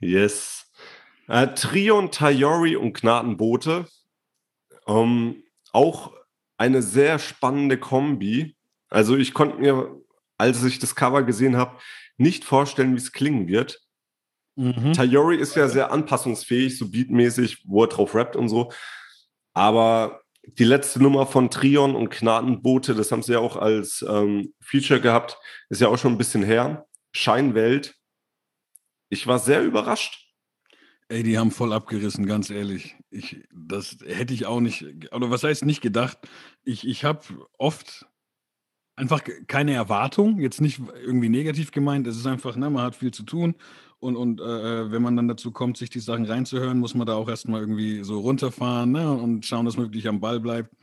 yes. 0.00 0.70
Äh, 1.28 1.48
Trion, 1.48 2.10
Tayori 2.10 2.76
und 2.76 2.94
Gnadenbote. 2.94 3.86
Ähm, 4.86 5.42
auch 5.72 6.14
eine 6.56 6.82
sehr 6.82 7.18
spannende 7.18 7.78
Kombi. 7.78 8.56
Also 8.88 9.16
ich 9.16 9.34
konnte 9.34 9.58
mir, 9.58 9.94
als 10.38 10.64
ich 10.64 10.78
das 10.78 10.94
Cover 10.94 11.22
gesehen 11.22 11.56
habe, 11.56 11.78
nicht 12.16 12.44
vorstellen, 12.44 12.94
wie 12.94 12.98
es 12.98 13.12
klingen 13.12 13.46
wird. 13.46 13.82
Mhm. 14.54 14.94
Tayori 14.94 15.36
ist 15.36 15.54
ja 15.54 15.68
sehr 15.68 15.92
anpassungsfähig, 15.92 16.78
so 16.78 16.90
beatmäßig, 16.90 17.64
wo 17.66 17.82
er 17.82 17.88
drauf 17.88 18.14
rappt 18.14 18.36
und 18.36 18.48
so. 18.48 18.72
Aber 19.52 20.22
die 20.46 20.64
letzte 20.64 21.02
Nummer 21.02 21.26
von 21.26 21.50
Trion 21.50 21.94
und 21.94 22.10
Gnadenboote, 22.10 22.94
das 22.94 23.12
haben 23.12 23.22
sie 23.22 23.32
ja 23.32 23.40
auch 23.40 23.56
als 23.56 24.04
ähm, 24.08 24.54
Feature 24.60 25.00
gehabt, 25.00 25.38
ist 25.68 25.80
ja 25.80 25.88
auch 25.88 25.98
schon 25.98 26.12
ein 26.12 26.18
bisschen 26.18 26.42
her. 26.42 26.86
Scheinwelt. 27.12 27.94
Ich 29.08 29.26
war 29.26 29.38
sehr 29.38 29.62
überrascht. 29.62 30.26
Ey, 31.08 31.22
die 31.22 31.38
haben 31.38 31.52
voll 31.52 31.72
abgerissen, 31.72 32.26
ganz 32.26 32.50
ehrlich. 32.50 32.96
Ich, 33.10 33.44
das 33.52 33.98
hätte 34.04 34.34
ich 34.34 34.46
auch 34.46 34.60
nicht, 34.60 34.84
oder 35.12 35.30
was 35.30 35.44
heißt 35.44 35.64
nicht 35.64 35.80
gedacht? 35.80 36.18
Ich, 36.64 36.86
ich 36.86 37.04
habe 37.04 37.22
oft 37.58 38.06
einfach 38.96 39.22
keine 39.46 39.74
Erwartung, 39.74 40.40
jetzt 40.40 40.60
nicht 40.60 40.80
irgendwie 41.02 41.28
negativ 41.28 41.70
gemeint. 41.70 42.06
Es 42.06 42.16
ist 42.16 42.26
einfach, 42.26 42.56
ne, 42.56 42.70
man 42.70 42.82
hat 42.82 42.96
viel 42.96 43.12
zu 43.12 43.22
tun. 43.22 43.54
Und, 43.98 44.16
und 44.16 44.40
äh, 44.40 44.90
wenn 44.90 45.02
man 45.02 45.16
dann 45.16 45.28
dazu 45.28 45.52
kommt, 45.52 45.76
sich 45.76 45.90
die 45.90 46.00
Sachen 46.00 46.24
reinzuhören, 46.24 46.78
muss 46.78 46.94
man 46.94 47.06
da 47.06 47.14
auch 47.14 47.28
erstmal 47.28 47.60
irgendwie 47.60 48.04
so 48.04 48.20
runterfahren 48.20 48.92
ne, 48.92 49.10
und 49.12 49.44
schauen, 49.46 49.64
dass 49.64 49.76
man 49.76 49.86
wirklich 49.86 50.08
am 50.08 50.20
Ball 50.20 50.40
bleibt. 50.40 50.74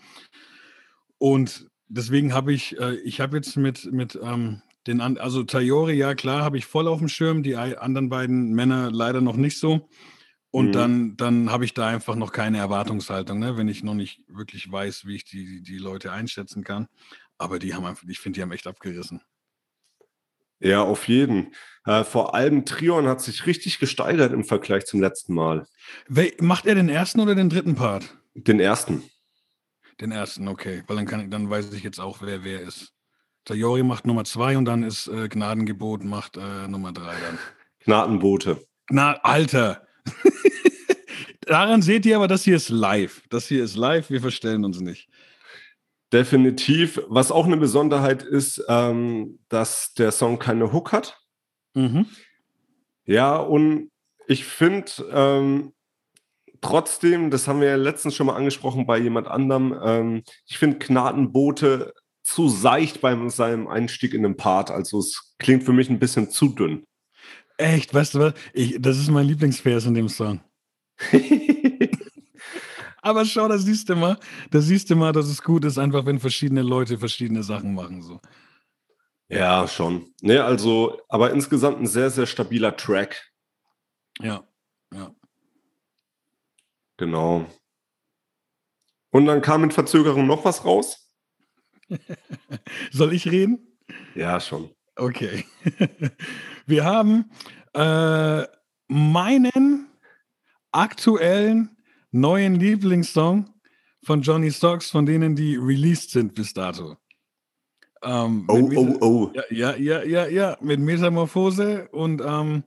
Und 1.17 1.67
deswegen 1.87 2.33
habe 2.33 2.53
ich, 2.53 2.79
äh, 2.79 2.95
ich 2.97 3.19
habe 3.19 3.37
jetzt 3.37 3.55
mit, 3.55 3.91
mit 3.91 4.17
ähm, 4.21 4.61
den, 4.87 4.99
also 4.99 5.43
Tayori, 5.43 5.93
ja 5.93 6.15
klar, 6.15 6.43
habe 6.43 6.57
ich 6.57 6.65
voll 6.65 6.87
auf 6.87 6.99
dem 6.99 7.07
Schirm, 7.07 7.43
die 7.43 7.55
anderen 7.55 8.09
beiden 8.09 8.53
Männer 8.53 8.91
leider 8.91 9.21
noch 9.21 9.37
nicht 9.37 9.57
so. 9.57 9.89
Und 10.51 10.67
mhm. 10.67 10.71
dann, 10.73 11.17
dann 11.17 11.51
habe 11.51 11.65
ich 11.65 11.73
da 11.73 11.87
einfach 11.87 12.15
noch 12.15 12.31
keine 12.31 12.59
Erwartungshaltung, 12.59 13.39
ne? 13.39 13.57
wenn 13.57 13.67
ich 13.67 13.83
noch 13.83 13.95
nicht 13.95 14.21
wirklich 14.27 14.71
weiß, 14.71 15.05
wie 15.07 15.15
ich 15.15 15.25
die, 15.25 15.61
die 15.61 15.77
Leute 15.79 16.11
einschätzen 16.11 16.63
kann. 16.63 16.87
Aber 17.43 17.59
die 17.59 17.73
haben 17.73 17.85
einfach, 17.85 18.07
ich 18.07 18.19
finde, 18.19 18.37
die 18.37 18.41
haben 18.41 18.51
echt 18.51 18.67
abgerissen. 18.67 19.21
Ja, 20.59 20.81
auf 20.81 21.09
jeden. 21.09 21.53
Äh, 21.85 22.05
vor 22.05 22.35
allem 22.35 22.65
Trion 22.65 23.07
hat 23.07 23.19
sich 23.19 23.45
richtig 23.45 23.79
gesteigert 23.79 24.31
im 24.31 24.45
Vergleich 24.45 24.85
zum 24.85 25.01
letzten 25.01 25.33
Mal. 25.33 25.67
Wel 26.07 26.31
macht 26.39 26.65
er 26.65 26.75
den 26.75 26.87
ersten 26.87 27.19
oder 27.19 27.35
den 27.35 27.49
dritten 27.49 27.75
Part? 27.75 28.17
Den 28.33 28.61
ersten. 28.61 29.03
Den 29.99 30.11
ersten, 30.11 30.47
okay. 30.47 30.83
Weil 30.87 30.95
dann, 30.95 31.05
kann, 31.05 31.29
dann 31.29 31.49
weiß 31.49 31.73
ich 31.73 31.83
jetzt 31.83 31.99
auch, 31.99 32.21
wer 32.21 32.45
wer 32.45 32.61
ist. 32.61 32.93
Tayori 33.43 33.83
macht 33.83 34.07
Nummer 34.07 34.23
zwei 34.23 34.57
und 34.57 34.63
dann 34.63 34.83
ist 34.83 35.07
äh, 35.07 35.27
Gnadengebot 35.27 36.05
macht 36.05 36.37
äh, 36.37 36.67
Nummer 36.69 36.93
drei 36.93 37.13
dann. 37.19 37.37
Gnadenbote. 37.83 38.65
Na, 38.89 39.15
Alter. 39.23 39.85
Daran 41.41 41.81
seht 41.81 42.05
ihr 42.05 42.15
aber, 42.15 42.29
das 42.29 42.45
hier 42.45 42.55
ist 42.55 42.69
live. 42.69 43.21
Das 43.29 43.49
hier 43.49 43.65
ist 43.65 43.75
live, 43.75 44.09
wir 44.09 44.21
verstellen 44.21 44.63
uns 44.63 44.79
nicht. 44.79 45.09
Definitiv. 46.13 47.01
Was 47.07 47.31
auch 47.31 47.45
eine 47.45 47.57
Besonderheit 47.57 48.21
ist, 48.21 48.63
ähm, 48.69 49.39
dass 49.49 49.95
der 49.95 50.11
Song 50.11 50.37
keine 50.37 50.71
Hook 50.71 50.91
hat. 50.91 51.19
Mhm. 51.73 52.05
Ja, 53.05 53.35
und 53.37 53.89
ich 54.27 54.45
finde 54.45 54.91
ähm, 55.11 55.73
trotzdem, 56.61 57.31
das 57.31 57.47
haben 57.47 57.61
wir 57.61 57.69
ja 57.69 57.75
letztens 57.75 58.15
schon 58.15 58.27
mal 58.27 58.35
angesprochen 58.35 58.85
bei 58.85 58.99
jemand 58.99 59.27
anderem, 59.27 59.75
ähm, 59.83 60.23
ich 60.45 60.59
finde 60.59 60.77
Gnadenbote 60.77 61.93
zu 62.21 62.47
seicht 62.47 63.01
bei 63.01 63.17
seinem 63.29 63.67
Einstieg 63.67 64.13
in 64.13 64.21
den 64.21 64.37
Part. 64.37 64.69
Also 64.69 64.99
es 64.99 65.35
klingt 65.39 65.63
für 65.63 65.73
mich 65.73 65.89
ein 65.89 65.99
bisschen 65.99 66.29
zu 66.29 66.49
dünn. 66.49 66.85
Echt, 67.57 67.91
weißt 67.91 68.13
du 68.13 68.19
was? 68.19 68.33
Ich, 68.53 68.79
das 68.79 68.99
ist 68.99 69.09
mein 69.09 69.27
Lieblingsvers 69.27 69.85
in 69.87 69.95
dem 69.95 70.09
Song. 70.09 70.41
Aber 73.03 73.25
schau, 73.25 73.49
da 73.49 73.57
siehst 73.57 73.89
du 73.89 73.97
mal, 73.97 74.17
da 74.49 74.61
siehst 74.61 74.89
du 74.89 74.95
mal, 74.95 75.11
dass 75.11 75.27
es 75.27 75.43
gut 75.43 75.65
ist, 75.65 75.77
einfach 75.77 76.05
wenn 76.05 76.21
verschiedene 76.21 76.61
Leute 76.61 76.97
verschiedene 76.97 77.43
Sachen 77.43 77.75
machen. 77.75 78.01
So. 78.01 78.21
Ja, 79.27 79.67
schon. 79.67 80.13
Ne, 80.21 80.41
also, 80.41 81.01
aber 81.09 81.31
insgesamt 81.31 81.81
ein 81.81 81.87
sehr, 81.87 82.09
sehr 82.09 82.25
stabiler 82.25 82.77
Track. 82.77 83.29
Ja, 84.21 84.47
ja. 84.93 85.13
Genau. 86.95 87.45
Und 89.09 89.25
dann 89.25 89.41
kam 89.41 89.61
mit 89.61 89.73
Verzögerung 89.73 90.25
noch 90.25 90.45
was 90.45 90.63
raus? 90.63 91.13
Soll 92.91 93.11
ich 93.11 93.29
reden? 93.29 93.67
Ja, 94.15 94.39
schon. 94.39 94.73
Okay. 94.95 95.43
Wir 96.65 96.85
haben 96.85 97.29
äh, 97.73 98.47
meinen 98.87 99.89
aktuellen 100.71 101.72
neuen 102.13 102.55
Lieblingssong 102.55 103.49
von 104.03 104.21
Johnny 104.21 104.51
Stocks, 104.51 104.89
von 104.91 105.05
denen 105.05 105.35
die 105.35 105.55
released 105.57 106.11
sind 106.11 106.35
bis 106.35 106.53
dato. 106.53 106.97
Ähm, 108.03 108.45
oh, 108.47 108.69
oh, 108.75 108.97
oh. 109.01 109.31
Ja, 109.49 109.75
ja, 109.75 110.03
ja, 110.03 110.27
ja, 110.27 110.57
mit 110.61 110.79
Metamorphose 110.79 111.87
und 111.89 112.21
ähm, 112.25 112.63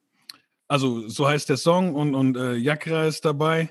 also 0.67 1.09
so 1.09 1.29
heißt 1.29 1.49
der 1.49 1.59
Song 1.59 1.95
und, 1.95 2.15
und 2.15 2.37
äh, 2.37 2.55
Yakra 2.55 3.07
ist 3.07 3.25
dabei. 3.25 3.71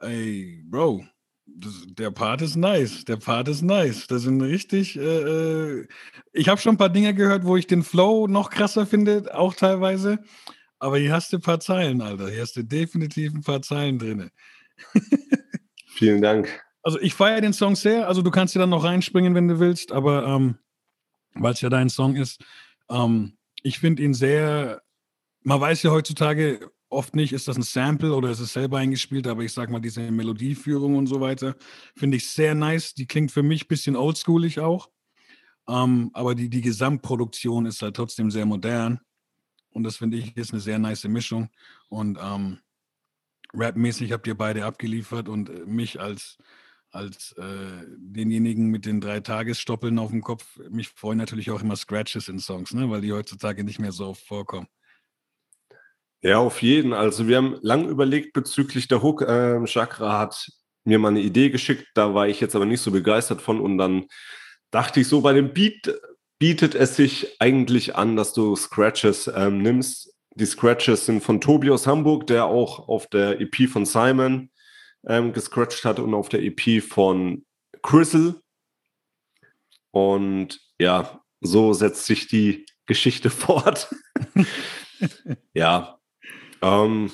Ey, 0.00 0.62
Bro, 0.64 1.04
das, 1.46 1.84
der 1.86 2.10
Part 2.10 2.42
ist 2.42 2.56
nice. 2.56 3.04
Der 3.04 3.16
Part 3.16 3.48
ist 3.48 3.62
nice. 3.62 4.06
Das 4.06 4.22
sind 4.22 4.40
richtig. 4.42 4.96
Äh, 4.96 5.00
äh 5.00 5.86
ich 6.32 6.48
habe 6.48 6.60
schon 6.60 6.74
ein 6.74 6.78
paar 6.78 6.88
Dinge 6.88 7.14
gehört, 7.14 7.44
wo 7.44 7.56
ich 7.56 7.66
den 7.66 7.82
Flow 7.82 8.26
noch 8.26 8.50
krasser 8.50 8.86
finde, 8.86 9.34
auch 9.34 9.54
teilweise. 9.54 10.18
Aber 10.78 10.98
hier 10.98 11.12
hast 11.12 11.32
du 11.32 11.38
ein 11.38 11.42
paar 11.42 11.60
Zeilen, 11.60 12.02
Alter. 12.02 12.28
Hier 12.28 12.42
hast 12.42 12.56
du 12.56 12.64
definitiv 12.64 13.34
ein 13.34 13.42
paar 13.42 13.62
Zeilen 13.62 13.98
drin. 13.98 14.30
Vielen 15.86 16.22
Dank. 16.22 16.62
Also 16.82 17.00
ich 17.00 17.14
feiere 17.14 17.40
den 17.40 17.52
Song 17.52 17.74
sehr. 17.74 18.06
Also 18.06 18.22
du 18.22 18.30
kannst 18.30 18.54
dir 18.54 18.60
dann 18.60 18.70
noch 18.70 18.84
reinspringen, 18.84 19.34
wenn 19.34 19.48
du 19.48 19.58
willst, 19.58 19.92
aber 19.92 20.26
ähm, 20.26 20.58
weil 21.34 21.52
es 21.52 21.60
ja 21.60 21.68
dein 21.68 21.88
Song 21.88 22.16
ist, 22.16 22.44
ähm, 22.88 23.36
ich 23.62 23.78
finde 23.78 24.02
ihn 24.02 24.14
sehr. 24.14 24.82
Man 25.42 25.60
weiß 25.60 25.82
ja 25.82 25.90
heutzutage 25.90 26.70
oft 26.88 27.14
nicht, 27.16 27.32
ist 27.32 27.48
das 27.48 27.56
ein 27.56 27.62
Sample 27.62 28.14
oder 28.14 28.30
ist 28.30 28.40
es 28.40 28.52
selber 28.52 28.78
eingespielt, 28.78 29.26
aber 29.26 29.42
ich 29.42 29.52
sag 29.52 29.70
mal, 29.70 29.80
diese 29.80 30.10
Melodieführung 30.10 30.96
und 30.96 31.06
so 31.06 31.20
weiter 31.20 31.56
finde 31.96 32.16
ich 32.16 32.28
sehr 32.28 32.54
nice. 32.54 32.94
Die 32.94 33.06
klingt 33.06 33.32
für 33.32 33.42
mich 33.42 33.64
ein 33.64 33.68
bisschen 33.68 33.96
oldschoolig 33.96 34.60
auch. 34.60 34.88
Ähm, 35.68 36.10
aber 36.14 36.34
die, 36.34 36.48
die 36.48 36.60
Gesamtproduktion 36.60 37.66
ist 37.66 37.82
halt 37.82 37.96
trotzdem 37.96 38.30
sehr 38.30 38.46
modern. 38.46 39.00
Und 39.70 39.82
das 39.84 39.96
finde 39.96 40.16
ich 40.16 40.36
ist 40.36 40.52
eine 40.52 40.60
sehr 40.60 40.78
nice 40.78 41.04
Mischung. 41.04 41.50
Und 41.88 42.18
ähm, 42.22 42.58
Rap-mäßig 43.56 44.12
habt 44.12 44.26
ihr 44.26 44.36
beide 44.36 44.64
abgeliefert 44.64 45.28
und 45.28 45.48
äh, 45.48 45.64
mich 45.64 46.00
als, 46.00 46.38
als 46.90 47.32
äh, 47.32 47.84
denjenigen 47.96 48.68
mit 48.68 48.86
den 48.86 49.00
drei 49.00 49.20
Tagesstoppeln 49.20 49.98
auf 49.98 50.10
dem 50.10 50.22
Kopf, 50.22 50.58
mich 50.70 50.88
freuen 50.88 51.18
natürlich 51.18 51.50
auch 51.50 51.62
immer 51.62 51.76
Scratches 51.76 52.28
in 52.28 52.38
Songs, 52.38 52.74
ne? 52.74 52.90
weil 52.90 53.00
die 53.00 53.12
heutzutage 53.12 53.64
nicht 53.64 53.78
mehr 53.78 53.92
so 53.92 54.06
oft 54.06 54.22
vorkommen. 54.22 54.68
Ja, 56.22 56.38
auf 56.38 56.62
jeden. 56.62 56.92
Also 56.92 57.28
wir 57.28 57.36
haben 57.36 57.58
lang 57.62 57.88
überlegt 57.88 58.32
bezüglich 58.32 58.88
der 58.88 59.02
Hook. 59.02 59.22
Ähm, 59.28 59.66
Chakra 59.66 60.18
hat 60.18 60.50
mir 60.84 60.98
mal 60.98 61.08
eine 61.08 61.20
Idee 61.20 61.50
geschickt, 61.50 61.86
da 61.94 62.14
war 62.14 62.28
ich 62.28 62.40
jetzt 62.40 62.56
aber 62.56 62.64
nicht 62.64 62.80
so 62.80 62.90
begeistert 62.90 63.42
von 63.42 63.60
und 63.60 63.76
dann 63.78 64.06
dachte 64.70 65.00
ich 65.00 65.08
so, 65.08 65.20
bei 65.20 65.32
dem 65.32 65.52
Beat 65.52 65.94
bietet 66.38 66.74
es 66.74 66.96
sich 66.96 67.40
eigentlich 67.40 67.96
an, 67.96 68.16
dass 68.16 68.32
du 68.32 68.56
Scratches 68.56 69.30
ähm, 69.34 69.62
nimmst, 69.62 70.15
die 70.36 70.46
Scratches 70.46 71.06
sind 71.06 71.22
von 71.22 71.40
Tobi 71.40 71.70
aus 71.70 71.86
Hamburg, 71.86 72.26
der 72.26 72.44
auch 72.44 72.88
auf 72.88 73.06
der 73.06 73.40
EP 73.40 73.68
von 73.68 73.86
Simon 73.86 74.50
ähm, 75.06 75.32
gescratcht 75.32 75.84
hat 75.84 75.98
und 75.98 76.14
auf 76.14 76.28
der 76.28 76.42
EP 76.42 76.82
von 76.82 77.44
Crystal. 77.82 78.40
Und 79.92 80.60
ja, 80.78 81.22
so 81.40 81.72
setzt 81.72 82.04
sich 82.04 82.28
die 82.28 82.66
Geschichte 82.84 83.30
fort. 83.30 83.88
ja. 85.54 85.98
Ähm, 86.60 87.10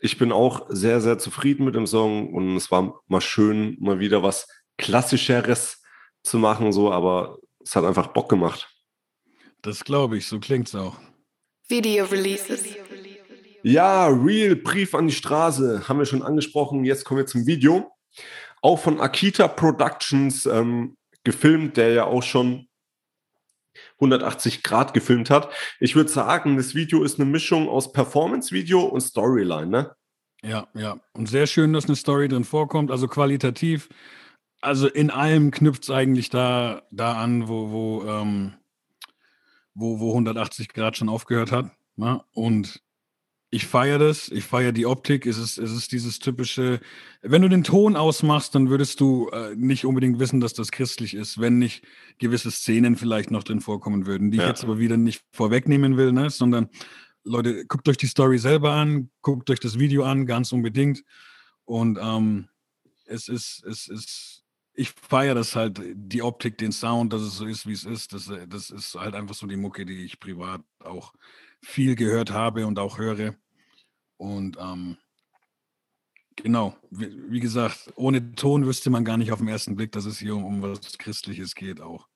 ich 0.00 0.18
bin 0.18 0.32
auch 0.32 0.66
sehr, 0.68 1.00
sehr 1.00 1.18
zufrieden 1.18 1.64
mit 1.64 1.76
dem 1.76 1.86
Song 1.86 2.34
und 2.34 2.56
es 2.56 2.70
war 2.72 3.00
mal 3.06 3.20
schön, 3.20 3.76
mal 3.80 4.00
wieder 4.00 4.22
was 4.22 4.48
Klassischeres 4.78 5.82
zu 6.22 6.38
machen, 6.38 6.72
so, 6.72 6.90
aber 6.90 7.38
es 7.62 7.76
hat 7.76 7.84
einfach 7.84 8.08
Bock 8.08 8.28
gemacht. 8.28 8.74
Das 9.62 9.84
glaube 9.84 10.16
ich, 10.16 10.26
so 10.26 10.40
klingt 10.40 10.68
es 10.68 10.74
auch. 10.74 10.98
Video 11.70 12.04
Releases. 12.04 12.64
Ja, 13.62 14.08
Real 14.08 14.56
Brief 14.56 14.94
an 14.94 15.06
die 15.06 15.14
Straße 15.14 15.88
haben 15.88 15.98
wir 15.98 16.06
schon 16.06 16.22
angesprochen. 16.22 16.84
Jetzt 16.84 17.04
kommen 17.04 17.18
wir 17.18 17.26
zum 17.26 17.46
Video. 17.46 17.92
Auch 18.60 18.78
von 18.80 19.00
Akita 19.00 19.46
Productions 19.46 20.46
ähm, 20.46 20.96
gefilmt, 21.22 21.76
der 21.76 21.92
ja 21.92 22.04
auch 22.04 22.24
schon 22.24 22.66
180 23.94 24.64
Grad 24.64 24.94
gefilmt 24.94 25.30
hat. 25.30 25.52
Ich 25.78 25.94
würde 25.94 26.10
sagen, 26.10 26.56
das 26.56 26.74
Video 26.74 27.04
ist 27.04 27.20
eine 27.20 27.30
Mischung 27.30 27.68
aus 27.68 27.92
Performance-Video 27.92 28.80
und 28.80 29.00
Storyline, 29.00 29.66
ne? 29.66 29.94
Ja, 30.42 30.66
ja. 30.74 30.98
Und 31.12 31.28
sehr 31.28 31.46
schön, 31.46 31.72
dass 31.72 31.84
eine 31.84 31.96
Story 31.96 32.28
drin 32.28 32.44
vorkommt. 32.44 32.90
Also 32.90 33.06
qualitativ, 33.06 33.88
also 34.60 34.88
in 34.88 35.10
allem 35.10 35.50
knüpft 35.50 35.84
es 35.84 35.90
eigentlich 35.90 36.30
da, 36.30 36.82
da 36.90 37.12
an, 37.12 37.46
wo, 37.46 37.70
wo 37.70 38.04
ähm, 38.08 38.54
wo, 39.74 40.00
wo 40.00 40.10
180 40.10 40.68
Grad 40.68 40.96
schon 40.96 41.08
aufgehört 41.08 41.52
hat. 41.52 41.70
Ne? 41.96 42.22
Und 42.32 42.82
ich 43.52 43.66
feiere 43.66 43.98
das, 43.98 44.28
ich 44.28 44.44
feiere 44.44 44.72
die 44.72 44.86
Optik. 44.86 45.26
Es 45.26 45.36
ist, 45.36 45.58
es 45.58 45.72
ist 45.72 45.90
dieses 45.90 46.20
typische, 46.20 46.80
wenn 47.20 47.42
du 47.42 47.48
den 47.48 47.64
Ton 47.64 47.96
ausmachst, 47.96 48.54
dann 48.54 48.70
würdest 48.70 49.00
du 49.00 49.28
äh, 49.30 49.54
nicht 49.56 49.84
unbedingt 49.84 50.20
wissen, 50.20 50.40
dass 50.40 50.54
das 50.54 50.70
christlich 50.70 51.14
ist, 51.14 51.40
wenn 51.40 51.58
nicht 51.58 51.84
gewisse 52.18 52.52
Szenen 52.52 52.96
vielleicht 52.96 53.32
noch 53.32 53.42
drin 53.42 53.60
vorkommen 53.60 54.06
würden, 54.06 54.30
die 54.30 54.38
ja. 54.38 54.44
ich 54.44 54.48
jetzt 54.48 54.62
aber 54.64 54.78
wieder 54.78 54.96
nicht 54.96 55.24
vorwegnehmen 55.32 55.96
will, 55.96 56.12
ne? 56.12 56.30
sondern 56.30 56.68
Leute, 57.24 57.66
guckt 57.66 57.88
euch 57.88 57.96
die 57.96 58.06
Story 58.06 58.38
selber 58.38 58.72
an, 58.72 59.10
guckt 59.20 59.50
euch 59.50 59.60
das 59.60 59.78
Video 59.78 60.04
an, 60.04 60.26
ganz 60.26 60.52
unbedingt. 60.52 61.04
Und 61.64 61.98
ähm, 62.00 62.48
es 63.04 63.28
ist, 63.28 63.64
es 63.64 63.88
ist, 63.88 64.39
ich 64.80 64.92
feiere 64.92 65.34
das 65.34 65.56
halt, 65.56 65.78
die 65.94 66.22
Optik, 66.22 66.56
den 66.56 66.72
Sound, 66.72 67.12
dass 67.12 67.20
es 67.20 67.36
so 67.36 67.44
ist, 67.44 67.66
wie 67.66 67.72
es 67.72 67.84
ist. 67.84 68.14
Das, 68.14 68.32
das 68.48 68.70
ist 68.70 68.94
halt 68.94 69.14
einfach 69.14 69.34
so 69.34 69.46
die 69.46 69.56
Mucke, 69.56 69.84
die 69.84 70.04
ich 70.04 70.18
privat 70.18 70.62
auch 70.82 71.12
viel 71.60 71.94
gehört 71.94 72.30
habe 72.30 72.66
und 72.66 72.78
auch 72.78 72.96
höre. 72.96 73.34
Und 74.16 74.56
ähm, 74.58 74.96
genau, 76.36 76.74
wie, 76.90 77.30
wie, 77.30 77.40
gesagt, 77.40 77.92
ohne 77.94 78.32
Ton 78.32 78.64
wüsste 78.64 78.88
man 78.88 79.04
gar 79.04 79.18
nicht 79.18 79.32
auf 79.32 79.40
den 79.40 79.48
ersten 79.48 79.76
Blick, 79.76 79.92
dass 79.92 80.06
es 80.06 80.18
hier 80.18 80.34
um, 80.34 80.46
um 80.46 80.62
was 80.62 80.96
Christliches 80.96 81.54
geht 81.54 81.82
auch. 81.82 82.08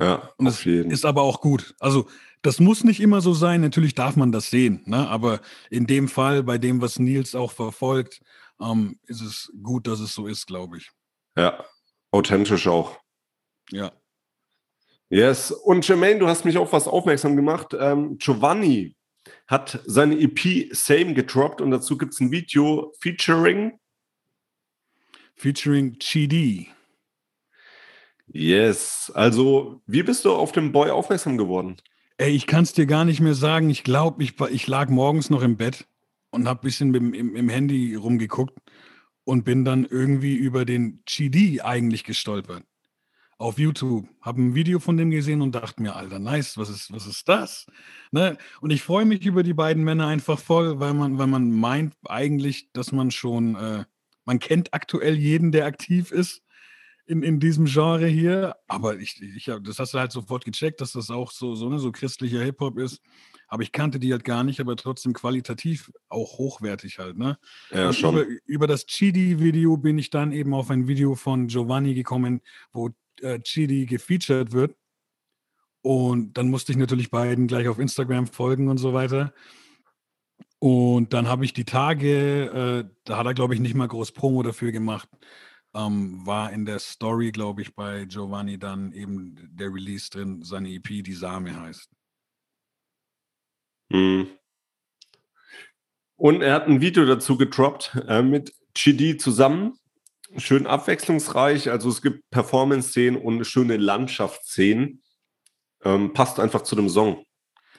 Ja, 0.00 0.30
und 0.36 0.44
das 0.46 0.64
ist 0.64 1.04
aber 1.04 1.22
auch 1.22 1.40
gut. 1.40 1.74
Also 1.80 2.08
das 2.40 2.60
muss 2.60 2.84
nicht 2.84 3.00
immer 3.00 3.20
so 3.20 3.34
sein. 3.34 3.62
Natürlich 3.62 3.96
darf 3.96 4.14
man 4.14 4.30
das 4.30 4.48
sehen, 4.48 4.82
ne? 4.86 5.08
aber 5.08 5.40
in 5.70 5.88
dem 5.88 6.06
Fall, 6.06 6.44
bei 6.44 6.56
dem, 6.56 6.80
was 6.80 7.00
Nils 7.00 7.34
auch 7.34 7.50
verfolgt, 7.50 8.22
ähm, 8.60 8.98
ist 9.08 9.22
es 9.22 9.52
gut, 9.60 9.88
dass 9.88 9.98
es 9.98 10.14
so 10.14 10.28
ist, 10.28 10.46
glaube 10.46 10.78
ich. 10.78 10.90
Ja, 11.36 11.64
authentisch 12.10 12.66
auch. 12.66 12.98
Ja. 13.70 13.92
Yes. 15.08 15.50
Und 15.50 15.86
Jermaine, 15.86 16.20
du 16.20 16.28
hast 16.28 16.44
mich 16.44 16.56
auf 16.56 16.72
was 16.72 16.86
aufmerksam 16.86 17.36
gemacht. 17.36 17.74
Ähm, 17.78 18.18
Giovanni 18.18 18.96
hat 19.46 19.80
seine 19.86 20.18
EP 20.18 20.74
Same 20.74 21.14
gedroppt 21.14 21.60
und 21.60 21.70
dazu 21.70 21.98
gibt 21.98 22.14
es 22.14 22.20
ein 22.20 22.30
Video 22.30 22.92
featuring. 23.00 23.78
Featuring 25.34 25.98
Chidi. 25.98 26.68
Yes. 28.28 29.10
Also, 29.14 29.82
wie 29.86 30.02
bist 30.02 30.24
du 30.24 30.32
auf 30.32 30.52
den 30.52 30.70
Boy 30.70 30.90
aufmerksam 30.90 31.36
geworden? 31.36 31.76
Ey, 32.18 32.30
ich 32.30 32.46
kann 32.46 32.62
es 32.62 32.72
dir 32.72 32.86
gar 32.86 33.04
nicht 33.04 33.20
mehr 33.20 33.34
sagen. 33.34 33.70
Ich 33.70 33.82
glaube, 33.82 34.22
ich, 34.22 34.38
ich 34.50 34.66
lag 34.66 34.88
morgens 34.88 35.30
noch 35.30 35.42
im 35.42 35.56
Bett 35.56 35.86
und 36.30 36.46
habe 36.46 36.60
ein 36.60 36.62
bisschen 36.62 36.94
im, 36.94 37.14
im, 37.14 37.34
im, 37.34 37.48
Handy 37.48 37.94
rumgeguckt 37.94 38.56
und 39.24 39.44
bin 39.44 39.64
dann 39.64 39.84
irgendwie 39.84 40.34
über 40.34 40.64
den 40.64 41.02
GD 41.06 41.62
eigentlich 41.62 42.04
gestolpert. 42.04 42.64
Auf 43.38 43.58
YouTube. 43.58 44.06
Habe 44.20 44.42
ein 44.42 44.54
Video 44.54 44.80
von 44.80 44.98
dem 44.98 45.10
gesehen 45.10 45.40
und 45.40 45.54
dachte 45.54 45.80
mir, 45.80 45.96
Alter, 45.96 46.18
nice, 46.18 46.58
was 46.58 46.68
ist, 46.68 46.92
was 46.92 47.06
ist 47.06 47.26
das? 47.28 47.66
Ne? 48.10 48.36
Und 48.60 48.70
ich 48.70 48.82
freue 48.82 49.06
mich 49.06 49.24
über 49.24 49.42
die 49.42 49.54
beiden 49.54 49.82
Männer 49.82 50.08
einfach 50.08 50.38
voll, 50.38 50.78
weil 50.78 50.92
man, 50.92 51.16
weil 51.16 51.26
man 51.26 51.50
meint 51.50 51.94
eigentlich, 52.06 52.70
dass 52.72 52.92
man 52.92 53.10
schon, 53.10 53.54
äh, 53.54 53.84
man 54.26 54.38
kennt 54.40 54.74
aktuell 54.74 55.16
jeden, 55.16 55.52
der 55.52 55.64
aktiv 55.64 56.12
ist 56.12 56.42
in, 57.10 57.22
in 57.22 57.40
diesem 57.40 57.64
Genre 57.64 58.06
hier. 58.06 58.56
Aber 58.68 58.98
ich, 58.98 59.20
ich 59.20 59.50
das 59.62 59.78
hast 59.78 59.94
du 59.94 59.98
halt 59.98 60.12
sofort 60.12 60.44
gecheckt, 60.44 60.80
dass 60.80 60.92
das 60.92 61.10
auch 61.10 61.32
so, 61.32 61.54
so, 61.54 61.68
ne, 61.68 61.78
so 61.78 61.92
christlicher 61.92 62.42
Hip-Hop 62.42 62.78
ist. 62.78 63.00
Aber 63.50 63.62
ich 63.62 63.72
kannte 63.72 63.98
die 63.98 64.12
halt 64.12 64.24
gar 64.24 64.44
nicht, 64.44 64.60
aber 64.60 64.76
trotzdem 64.76 65.12
qualitativ 65.12 65.92
auch 66.08 66.38
hochwertig 66.38 66.98
halt. 66.98 67.18
Ne? 67.18 67.38
Ja, 67.70 67.92
schon. 67.92 68.16
Über, 68.16 68.26
über 68.46 68.66
das 68.66 68.86
Chidi-Video 68.86 69.76
bin 69.76 69.98
ich 69.98 70.10
dann 70.10 70.32
eben 70.32 70.54
auf 70.54 70.70
ein 70.70 70.88
Video 70.88 71.14
von 71.14 71.48
Giovanni 71.48 71.94
gekommen, 71.94 72.40
wo 72.72 72.90
äh, 73.20 73.40
Chidi 73.40 73.86
gefeatured 73.86 74.52
wird. 74.52 74.76
Und 75.82 76.34
dann 76.34 76.48
musste 76.48 76.72
ich 76.72 76.78
natürlich 76.78 77.10
beiden 77.10 77.46
gleich 77.46 77.68
auf 77.68 77.78
Instagram 77.78 78.26
folgen 78.26 78.68
und 78.68 78.78
so 78.78 78.94
weiter. 78.94 79.34
Und 80.58 81.12
dann 81.12 81.26
habe 81.26 81.44
ich 81.44 81.52
die 81.52 81.64
Tage, 81.64 82.84
äh, 82.86 82.94
da 83.04 83.16
hat 83.18 83.26
er, 83.26 83.34
glaube 83.34 83.54
ich, 83.54 83.60
nicht 83.60 83.74
mal 83.74 83.88
groß 83.88 84.12
Promo 84.12 84.42
dafür 84.42 84.72
gemacht 84.72 85.08
ähm, 85.74 86.26
war 86.26 86.52
in 86.52 86.64
der 86.64 86.78
Story, 86.78 87.30
glaube 87.32 87.62
ich, 87.62 87.74
bei 87.74 88.04
Giovanni 88.04 88.58
dann 88.58 88.92
eben 88.92 89.36
der 89.52 89.72
Release 89.72 90.10
drin, 90.10 90.42
seine 90.42 90.70
EP, 90.70 91.04
die 91.04 91.12
Same 91.12 91.58
heißt. 91.58 91.88
Mhm. 93.90 94.28
Und 96.16 96.42
er 96.42 96.54
hat 96.54 96.66
ein 96.66 96.80
Video 96.80 97.04
dazu 97.06 97.36
getroppt 97.36 97.96
äh, 98.08 98.22
mit 98.22 98.52
Chidi 98.74 99.16
zusammen. 99.16 99.78
Schön 100.36 100.66
abwechslungsreich. 100.66 101.70
Also 101.70 101.88
es 101.88 102.02
gibt 102.02 102.28
Performance-Szenen 102.30 103.20
und 103.20 103.44
schöne 103.44 103.76
Landschaftsszenen. 103.76 105.02
Ähm, 105.82 106.12
passt 106.12 106.38
einfach 106.38 106.62
zu 106.62 106.76
dem 106.76 106.88
Song. 106.88 107.24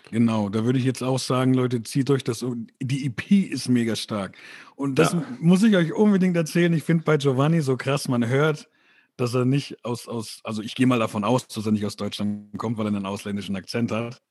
Genau, 0.10 0.50
da 0.50 0.66
würde 0.66 0.78
ich 0.78 0.86
jetzt 0.86 1.04
auch 1.04 1.20
sagen, 1.20 1.54
Leute, 1.54 1.84
zieht 1.84 2.10
euch 2.10 2.24
das 2.24 2.44
um. 2.44 2.68
Die 2.82 3.06
EP 3.06 3.32
ist 3.32 3.70
mega 3.70 3.96
stark. 3.96 4.36
Und 4.76 4.96
das 4.96 5.14
ja. 5.14 5.24
muss 5.40 5.64
ich 5.64 5.76
euch 5.76 5.94
unbedingt 5.94 6.36
erzählen. 6.36 6.74
Ich 6.74 6.84
finde 6.84 7.06
bei 7.06 7.18
Giovanni 7.18 7.62
so 7.62 7.78
krass, 7.78 8.10
man 8.10 8.28
hört, 8.28 8.68
dass 9.16 9.34
er 9.34 9.46
nicht 9.46 9.86
aus, 9.86 10.08
aus, 10.08 10.42
also 10.44 10.62
ich 10.62 10.76
gehe 10.76 10.88
mal 10.88 11.00
davon 11.00 11.24
aus, 11.24 11.48
dass 11.48 11.66
er 11.66 11.72
nicht 11.72 11.86
aus 11.86 11.96
Deutschland 11.96 12.58
kommt, 12.58 12.78
weil 12.78 12.88
er 12.88 12.96
einen 12.96 13.06
ausländischen 13.06 13.56
Akzent 13.56 13.92
hat. 13.92 14.22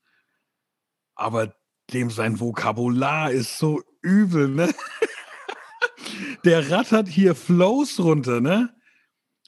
Aber 1.14 1.54
dem 1.92 2.10
sein 2.10 2.40
Vokabular 2.40 3.30
ist 3.30 3.58
so 3.58 3.82
übel, 4.02 4.48
ne? 4.48 4.72
Der 6.44 6.70
rattert 6.70 7.08
hier 7.08 7.34
Flows 7.34 7.98
runter, 8.00 8.40
ne? 8.40 8.74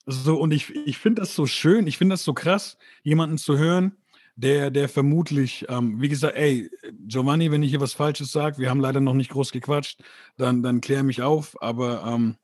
So, 0.07 0.39
und 0.41 0.53
ich, 0.53 0.75
ich 0.75 0.99
finde 0.99 1.23
das 1.23 1.35
so 1.35 1.47
schön, 1.47 1.87
ich 1.87 1.99
finde 1.99 2.15
das 2.15 2.25
so 2.25 2.35
krass, 2.35 2.77
jemanden 3.03 3.39
zu 3.39 3.57
hören, 3.57 3.97
der, 4.35 4.71
der 4.71 4.89
vermutlich, 4.89 5.67
ähm, 5.69 6.01
wie 6.01 6.09
gesagt, 6.09 6.37
ey, 6.37 6.71
Giovanni, 7.07 7.51
wenn 7.51 7.63
ich 7.63 7.71
hier 7.71 7.81
was 7.81 7.93
Falsches 7.93 8.33
sage, 8.33 8.59
wir 8.59 8.71
haben 8.71 8.81
leider 8.81 9.01
noch 9.01 9.15
nicht 9.15 9.31
groß 9.31 9.53
gequatscht, 9.53 10.03
dann, 10.37 10.63
dann 10.63 10.81
klär 10.81 11.03
mich 11.03 11.23
auf, 11.23 11.61
aber 11.63 12.05
ähm, 12.05 12.37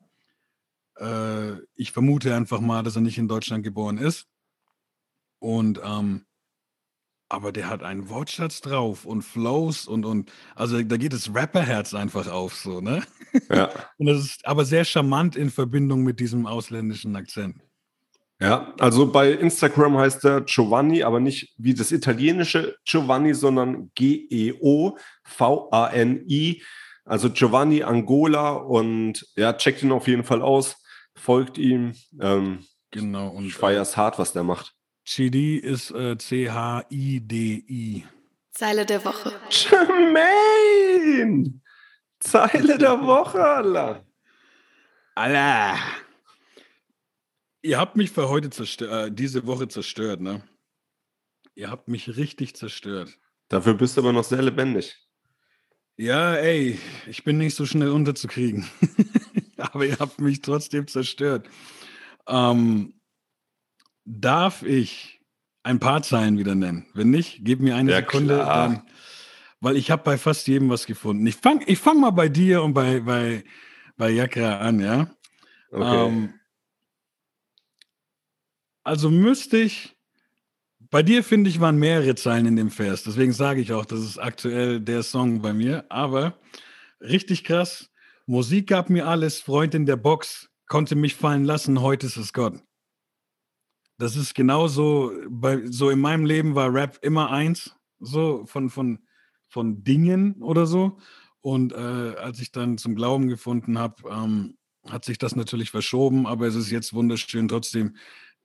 äh, 0.99 1.61
ich 1.75 1.91
vermute 1.91 2.35
einfach 2.35 2.61
mal, 2.61 2.83
dass 2.83 2.95
er 2.95 3.01
nicht 3.01 3.17
in 3.17 3.27
Deutschland 3.27 3.63
geboren 3.63 3.97
ist. 3.97 4.27
Und 5.39 5.79
ähm, 5.83 6.25
aber 7.29 7.51
der 7.51 7.69
hat 7.69 7.83
einen 7.83 8.09
Wortschatz 8.09 8.59
drauf 8.61 9.05
und 9.05 9.21
Flows 9.21 9.85
und, 9.85 10.03
und 10.03 10.31
also 10.55 10.81
da 10.81 10.97
geht 10.97 11.13
das 11.13 11.33
Rapperherz 11.33 11.93
einfach 11.93 12.27
auf, 12.27 12.55
so, 12.55 12.81
ne? 12.81 13.03
Ja. 13.49 13.69
und 13.97 14.07
das 14.07 14.17
ist 14.19 14.45
aber 14.45 14.65
sehr 14.65 14.83
charmant 14.83 15.35
in 15.35 15.51
Verbindung 15.51 16.03
mit 16.03 16.19
diesem 16.19 16.47
ausländischen 16.47 17.15
Akzent. 17.15 17.61
Ja, 18.41 18.73
also 18.79 19.11
bei 19.11 19.33
Instagram 19.33 19.97
heißt 19.97 20.23
er 20.25 20.41
Giovanni, 20.41 21.03
aber 21.03 21.19
nicht 21.19 21.53
wie 21.57 21.73
das 21.73 21.91
italienische 21.91 22.77
Giovanni, 22.85 23.33
sondern 23.33 23.91
G-E-O-V-A-N-I. 23.95 25.03
Also 27.03 27.29
Giovanni 27.29 27.83
Angola 27.83 28.51
und 28.51 29.27
ja, 29.35 29.51
checkt 29.53 29.83
ihn 29.83 29.91
auf 29.91 30.07
jeden 30.07 30.23
Fall 30.23 30.41
aus, 30.41 30.77
folgt 31.15 31.57
ihm. 31.57 31.93
Ähm, 32.21 32.65
genau. 32.91 33.27
Und 33.29 33.45
ich 33.45 33.55
feier's 33.55 33.97
hart, 33.97 34.17
was 34.19 34.31
der 34.31 34.43
macht. 34.43 34.73
CD 35.05 35.57
ist 35.57 35.91
äh, 35.91 36.17
C-H-I-D-I. 36.17 38.05
Zeile 38.51 38.85
der 38.85 39.05
Woche. 39.05 39.33
Jermaine! 39.49 41.61
Zeile 42.19 42.77
der 42.77 43.01
Woche, 43.01 43.43
Allah. 43.43 44.05
Allah. 45.15 45.77
Ihr 47.61 47.77
habt 47.77 47.95
mich 47.95 48.11
für 48.11 48.29
heute 48.29 48.49
zerstört, 48.49 48.91
äh, 48.91 49.11
diese 49.11 49.45
Woche 49.45 49.67
zerstört, 49.67 50.21
ne? 50.21 50.43
Ihr 51.55 51.69
habt 51.69 51.87
mich 51.87 52.15
richtig 52.15 52.55
zerstört. 52.55 53.17
Dafür 53.49 53.73
bist 53.73 53.97
du 53.97 54.01
aber 54.01 54.13
noch 54.13 54.23
sehr 54.23 54.41
lebendig. 54.41 54.95
Ja, 55.97 56.35
ey, 56.35 56.79
ich 57.07 57.23
bin 57.23 57.37
nicht 57.37 57.55
so 57.55 57.65
schnell 57.65 57.89
unterzukriegen. 57.89 58.65
aber 59.57 59.85
ihr 59.85 59.97
habt 59.99 60.21
mich 60.21 60.41
trotzdem 60.41 60.87
zerstört. 60.87 61.49
Ähm, 62.27 62.98
darf 64.09 64.63
ich 64.63 65.21
ein 65.63 65.79
paar 65.79 66.01
Zeilen 66.01 66.37
wieder 66.37 66.55
nennen? 66.55 66.87
Wenn 66.93 67.11
nicht, 67.11 67.41
gib 67.43 67.59
mir 67.59 67.75
eine 67.75 67.91
ja, 67.91 67.97
Sekunde. 67.97 68.37
Dann, 68.37 68.81
weil 69.61 69.77
ich 69.77 69.91
habe 69.91 70.03
bei 70.03 70.17
fast 70.17 70.47
jedem 70.47 70.69
was 70.69 70.85
gefunden. 70.85 71.25
Ich 71.27 71.35
fange 71.35 71.63
ich 71.67 71.79
fang 71.79 71.99
mal 71.99 72.11
bei 72.11 72.27
dir 72.27 72.63
und 72.63 72.73
bei, 72.73 73.01
bei, 73.01 73.43
bei 73.97 74.09
Jakra 74.09 74.59
an, 74.59 74.79
ja? 74.79 75.07
Okay. 75.71 76.07
Ähm, 76.07 76.33
also 78.83 79.09
müsste 79.09 79.57
ich. 79.57 79.95
Bei 80.91 81.03
dir, 81.03 81.23
finde 81.23 81.51
ich, 81.51 81.59
waren 81.59 81.77
mehrere 81.77 82.15
Zeilen 82.15 82.47
in 82.47 82.55
dem 82.55 82.71
Vers. 82.71 83.03
Deswegen 83.03 83.31
sage 83.31 83.61
ich 83.61 83.73
auch, 83.73 83.85
das 83.85 83.99
ist 83.99 84.17
aktuell 84.17 84.79
der 84.79 85.03
Song 85.03 85.39
bei 85.39 85.53
mir. 85.53 85.85
Aber 85.89 86.39
richtig 86.99 87.43
krass. 87.43 87.91
Musik 88.25 88.67
gab 88.67 88.89
mir 88.89 89.07
alles, 89.07 89.39
Freund 89.39 89.75
in 89.75 89.85
der 89.85 89.97
Box, 89.97 90.49
konnte 90.65 90.95
mich 90.95 91.13
fallen 91.13 91.45
lassen, 91.45 91.81
heute 91.81 92.07
ist 92.07 92.17
es 92.17 92.33
Gott. 92.33 92.59
Das 93.99 94.15
ist 94.15 94.33
genauso, 94.33 95.11
bei, 95.29 95.61
so 95.65 95.89
in 95.89 95.99
meinem 95.99 96.25
Leben 96.25 96.55
war 96.55 96.73
Rap 96.73 96.97
immer 97.01 97.31
eins, 97.31 97.75
so 97.99 98.45
von, 98.45 98.69
von, 98.69 98.99
von 99.49 99.83
Dingen 99.83 100.41
oder 100.41 100.65
so. 100.65 100.97
Und 101.41 101.73
äh, 101.73 101.75
als 101.75 102.39
ich 102.39 102.53
dann 102.53 102.77
zum 102.77 102.95
Glauben 102.95 103.27
gefunden 103.27 103.77
habe, 103.77 103.95
ähm, 104.09 104.57
hat 104.87 105.03
sich 105.03 105.17
das 105.17 105.35
natürlich 105.35 105.69
verschoben, 105.69 106.27
aber 106.27 106.47
es 106.47 106.55
ist 106.55 106.71
jetzt 106.71 106.93
wunderschön, 106.93 107.49
trotzdem 107.49 107.97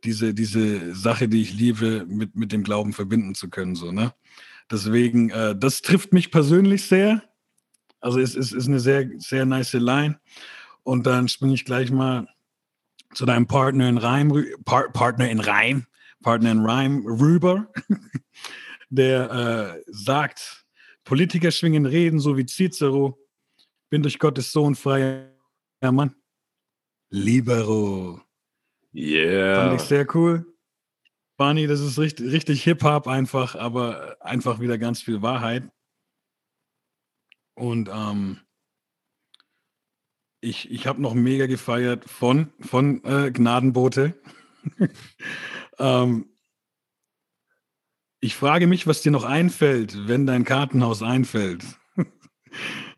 diese, 0.03 0.35
diese 0.35 0.93
Sache, 0.93 1.29
die 1.29 1.43
ich 1.43 1.55
liebe, 1.55 2.05
mit, 2.09 2.35
mit 2.35 2.51
dem 2.51 2.65
Glauben 2.65 2.93
verbinden 2.93 3.37
zu 3.37 3.49
können. 3.49 3.77
So, 3.77 3.93
ne? 3.93 4.13
Deswegen, 4.73 5.31
äh, 5.31 5.57
das 5.57 5.83
trifft 5.83 6.13
mich 6.13 6.33
persönlich 6.33 6.83
sehr. 6.87 7.23
Also 8.01 8.19
es, 8.19 8.35
es 8.35 8.51
ist 8.51 8.67
eine 8.67 8.81
sehr, 8.81 9.09
sehr 9.19 9.47
nice 9.47 9.75
Line. 9.75 10.19
Und 10.83 11.07
dann 11.07 11.29
springe 11.29 11.55
ich 11.55 11.65
gleich 11.65 11.93
mal 11.93 12.27
zu 13.15 13.27
deinem 13.27 13.47
Partner 13.47 13.89
in 13.89 13.99
Reim, 13.99 14.33
Par 14.65 14.91
Partner 14.91 15.31
in 15.31 15.41
Reim, 15.41 15.87
Partner 16.23 16.51
in 16.53 16.65
Reim 16.65 17.07
rüber, 17.07 17.73
der 18.91 19.77
äh, 19.77 19.83
sagt, 19.87 20.65
Politiker 21.05 21.51
schwingen 21.51 21.87
Reden, 21.87 22.19
so 22.19 22.37
wie 22.37 22.47
Cicero, 22.47 23.19
bin 23.91 24.03
durch 24.03 24.19
Gottes 24.19 24.53
Sohn 24.53 24.75
freier 24.75 25.31
Mann. 25.83 26.15
Libero. 27.11 28.21
Yeah. 28.95 29.69
Fand 29.69 29.81
ich 29.81 29.87
sehr 29.87 30.07
cool. 30.15 30.47
Barney, 31.37 31.67
das 31.67 31.81
ist 31.81 31.99
richtig, 31.99 32.33
richtig 32.33 32.63
Hip-Hop 32.65 33.09
einfach, 33.09 33.57
aber 33.57 34.17
einfach 34.21 34.61
wieder 34.61 34.79
ganz 34.79 35.03
viel 35.03 35.21
Wahrheit. 35.21 35.69
Und 37.55 37.89
ähm, 37.93 38.41
ich, 40.45 40.71
ich 40.71 40.87
habe 40.87 41.01
noch 41.01 41.15
mega 41.15 41.47
gefeiert 41.47 42.09
von, 42.09 42.53
von 42.61 43.03
äh, 43.05 43.31
Gnadenbote. 43.33 44.15
ähm, 45.79 46.27
ich 48.21 48.37
frage 48.37 48.67
mich, 48.67 48.87
was 48.87 49.03
dir 49.03 49.11
noch 49.11 49.25
einfällt, 49.25 50.09
wenn 50.09 50.27
dein 50.27 50.45
Kartenhaus 50.45 51.03
einfällt. 51.03 51.65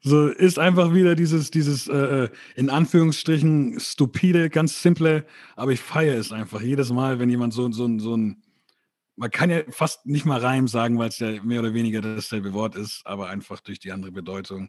so 0.03 0.29
ist 0.29 0.59
einfach 0.59 0.93
wieder 0.93 1.15
dieses, 1.15 1.51
dieses 1.51 1.89
äh, 1.89 2.25
äh, 2.25 2.29
in 2.57 2.69
Anführungsstrichen 2.69 3.79
stupide, 3.81 4.51
ganz 4.51 4.83
simple, 4.83 5.25
aber 5.55 5.73
ich 5.73 5.81
feiere 5.81 6.19
es 6.19 6.33
einfach 6.33 6.61
jedes 6.61 6.91
Mal, 6.91 7.19
wenn 7.19 7.31
jemand 7.31 7.55
so, 7.55 7.71
so, 7.71 7.99
so 7.99 8.17
ein, 8.17 8.43
man 9.15 9.31
kann 9.31 9.51
ja 9.51 9.63
fast 9.71 10.05
nicht 10.05 10.27
mal 10.27 10.41
Reim 10.41 10.69
sagen, 10.69 10.99
weil 10.99 11.09
es 11.09 11.19
ja 11.21 11.43
mehr 11.43 11.61
oder 11.61 11.75
weniger 11.75 12.01
dasselbe 12.01 12.53
Wort 12.53 12.77
ist, 12.77 13.03
aber 13.05 13.29
einfach 13.29 13.61
durch 13.61 13.79
die 13.79 13.93
andere 13.93 14.13
Bedeutung. 14.13 14.69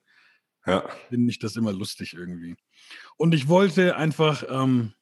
Ja. 0.68 0.88
Finde 1.10 1.32
ich 1.32 1.40
das 1.40 1.56
immer 1.56 1.72
lustig 1.72 2.14
irgendwie. 2.14 2.56
Und 3.16 3.34
ich 3.34 3.48
wollte 3.48 3.96
einfach 3.96 4.44
ähm, 4.50 4.94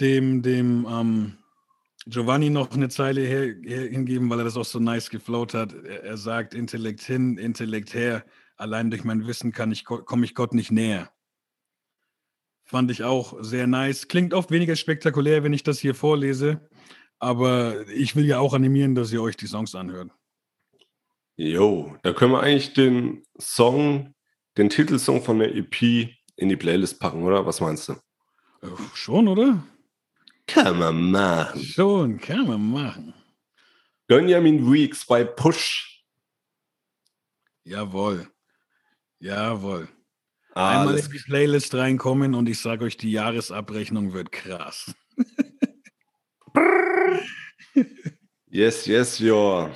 dem, 0.00 0.42
dem 0.42 0.86
ähm, 0.88 1.38
Giovanni 2.06 2.48
noch 2.48 2.70
eine 2.70 2.88
Zeile 2.88 3.22
her, 3.22 3.54
her, 3.62 3.88
hingeben, 3.90 4.30
weil 4.30 4.38
er 4.38 4.44
das 4.44 4.56
auch 4.56 4.64
so 4.64 4.78
nice 4.78 5.10
geflowt 5.10 5.52
hat. 5.52 5.72
Er, 5.72 6.04
er, 6.04 6.16
sagt, 6.16 6.54
Intellekt 6.54 7.02
hin, 7.02 7.36
Intellekt 7.38 7.92
her. 7.92 8.24
Allein 8.56 8.90
durch 8.90 9.04
mein 9.04 9.26
Wissen 9.26 9.52
kann 9.52 9.72
ich, 9.72 9.84
komme 9.84 10.24
ich 10.24 10.34
Gott 10.34 10.54
nicht 10.54 10.70
näher. 10.70 11.10
Fand 12.64 12.90
ich 12.90 13.02
auch 13.02 13.42
sehr 13.42 13.66
nice. 13.66 14.08
Klingt 14.08 14.32
oft 14.32 14.50
weniger 14.50 14.76
spektakulär, 14.76 15.42
wenn 15.42 15.52
ich 15.52 15.62
das 15.64 15.78
hier 15.78 15.94
vorlese. 15.94 16.68
Aber 17.18 17.88
ich 17.88 18.14
will 18.14 18.26
ja 18.26 18.38
auch 18.38 18.54
animieren, 18.54 18.94
dass 18.94 19.12
ihr 19.12 19.22
euch 19.22 19.36
die 19.36 19.46
Songs 19.46 19.74
anhört. 19.74 20.12
Jo, 21.40 21.96
da 22.02 22.12
können 22.12 22.32
wir 22.32 22.40
eigentlich 22.42 22.72
den 22.72 23.22
Song, 23.38 24.12
den 24.56 24.68
Titelsong 24.70 25.22
von 25.22 25.38
der 25.38 25.54
EP 25.54 26.10
in 26.34 26.48
die 26.48 26.56
Playlist 26.56 26.98
packen, 26.98 27.22
oder? 27.22 27.46
Was 27.46 27.60
meinst 27.60 27.88
du? 27.88 27.92
Äh, 28.60 28.66
schon, 28.92 29.28
oder? 29.28 29.62
Kann 30.48 30.80
man 30.80 31.12
machen. 31.12 31.62
Schon, 31.62 32.18
kann 32.18 32.48
man 32.48 32.68
machen. 32.72 33.14
Benjamin 34.08 34.72
Weeks 34.72 35.06
bei 35.06 35.22
Push. 35.22 36.02
Jawohl. 37.62 38.28
Jawohl. 39.20 39.86
Ah, 40.56 40.80
Einmal 40.80 40.98
in 40.98 41.08
die 41.08 41.18
Playlist 41.20 41.72
reinkommen 41.72 42.34
und 42.34 42.48
ich 42.48 42.58
sage 42.58 42.84
euch, 42.84 42.96
die 42.96 43.12
Jahresabrechnung 43.12 44.12
wird 44.12 44.32
krass. 44.32 44.92
yes, 48.50 48.86
yes, 48.86 49.20
ja. 49.20 49.70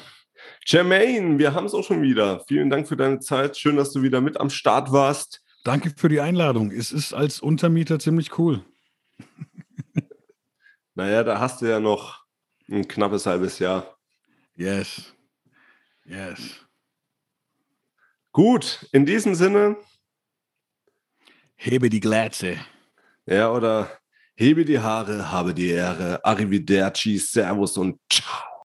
Jermaine, 0.67 1.39
wir 1.39 1.55
haben 1.55 1.67
es 1.67 1.75
auch 1.75 1.85
schon 1.85 2.03
wieder. 2.03 2.41
Vielen 2.47 2.71
Dank 2.71 2.87
für 2.87 2.97
deine 2.97 3.19
Zeit. 3.19 3.57
Schön, 3.57 3.77
dass 3.77 3.93
du 3.93 4.03
wieder 4.03 4.21
mit 4.21 4.39
am 4.39 4.49
Start 4.49 4.93
warst. 4.93 5.43
Danke 5.65 5.93
für 5.97 6.09
die 6.09 6.21
Einladung. 6.21 6.71
Es 6.71 6.93
ist 6.93 7.13
als 7.13 7.41
Untermieter 7.41 7.99
ziemlich 7.99 8.39
cool. 8.39 8.65
naja, 10.95 11.25
da 11.25 11.41
hast 11.41 11.63
du 11.63 11.67
ja 11.67 11.81
noch 11.81 12.25
ein 12.71 12.87
knappes 12.87 13.27
halbes 13.27 13.59
Jahr. 13.59 13.97
Yes. 14.55 15.15
Yes. 16.05 16.67
Gut, 18.33 18.87
in 18.93 19.05
diesem 19.05 19.35
Sinne. 19.35 19.77
Hebe 21.57 21.91
die 21.91 22.01
Glätze. 22.01 22.57
Ja, 23.27 23.53
oder 23.53 23.91
hebe 24.35 24.65
die 24.65 24.81
Haare, 24.81 25.31
habe 25.31 25.55
die 25.55 25.71
Ehre. 25.71 26.25
Arrivederci, 26.25 27.19
Servus 27.19 27.77
und 27.77 28.01
ciao. 28.11 28.52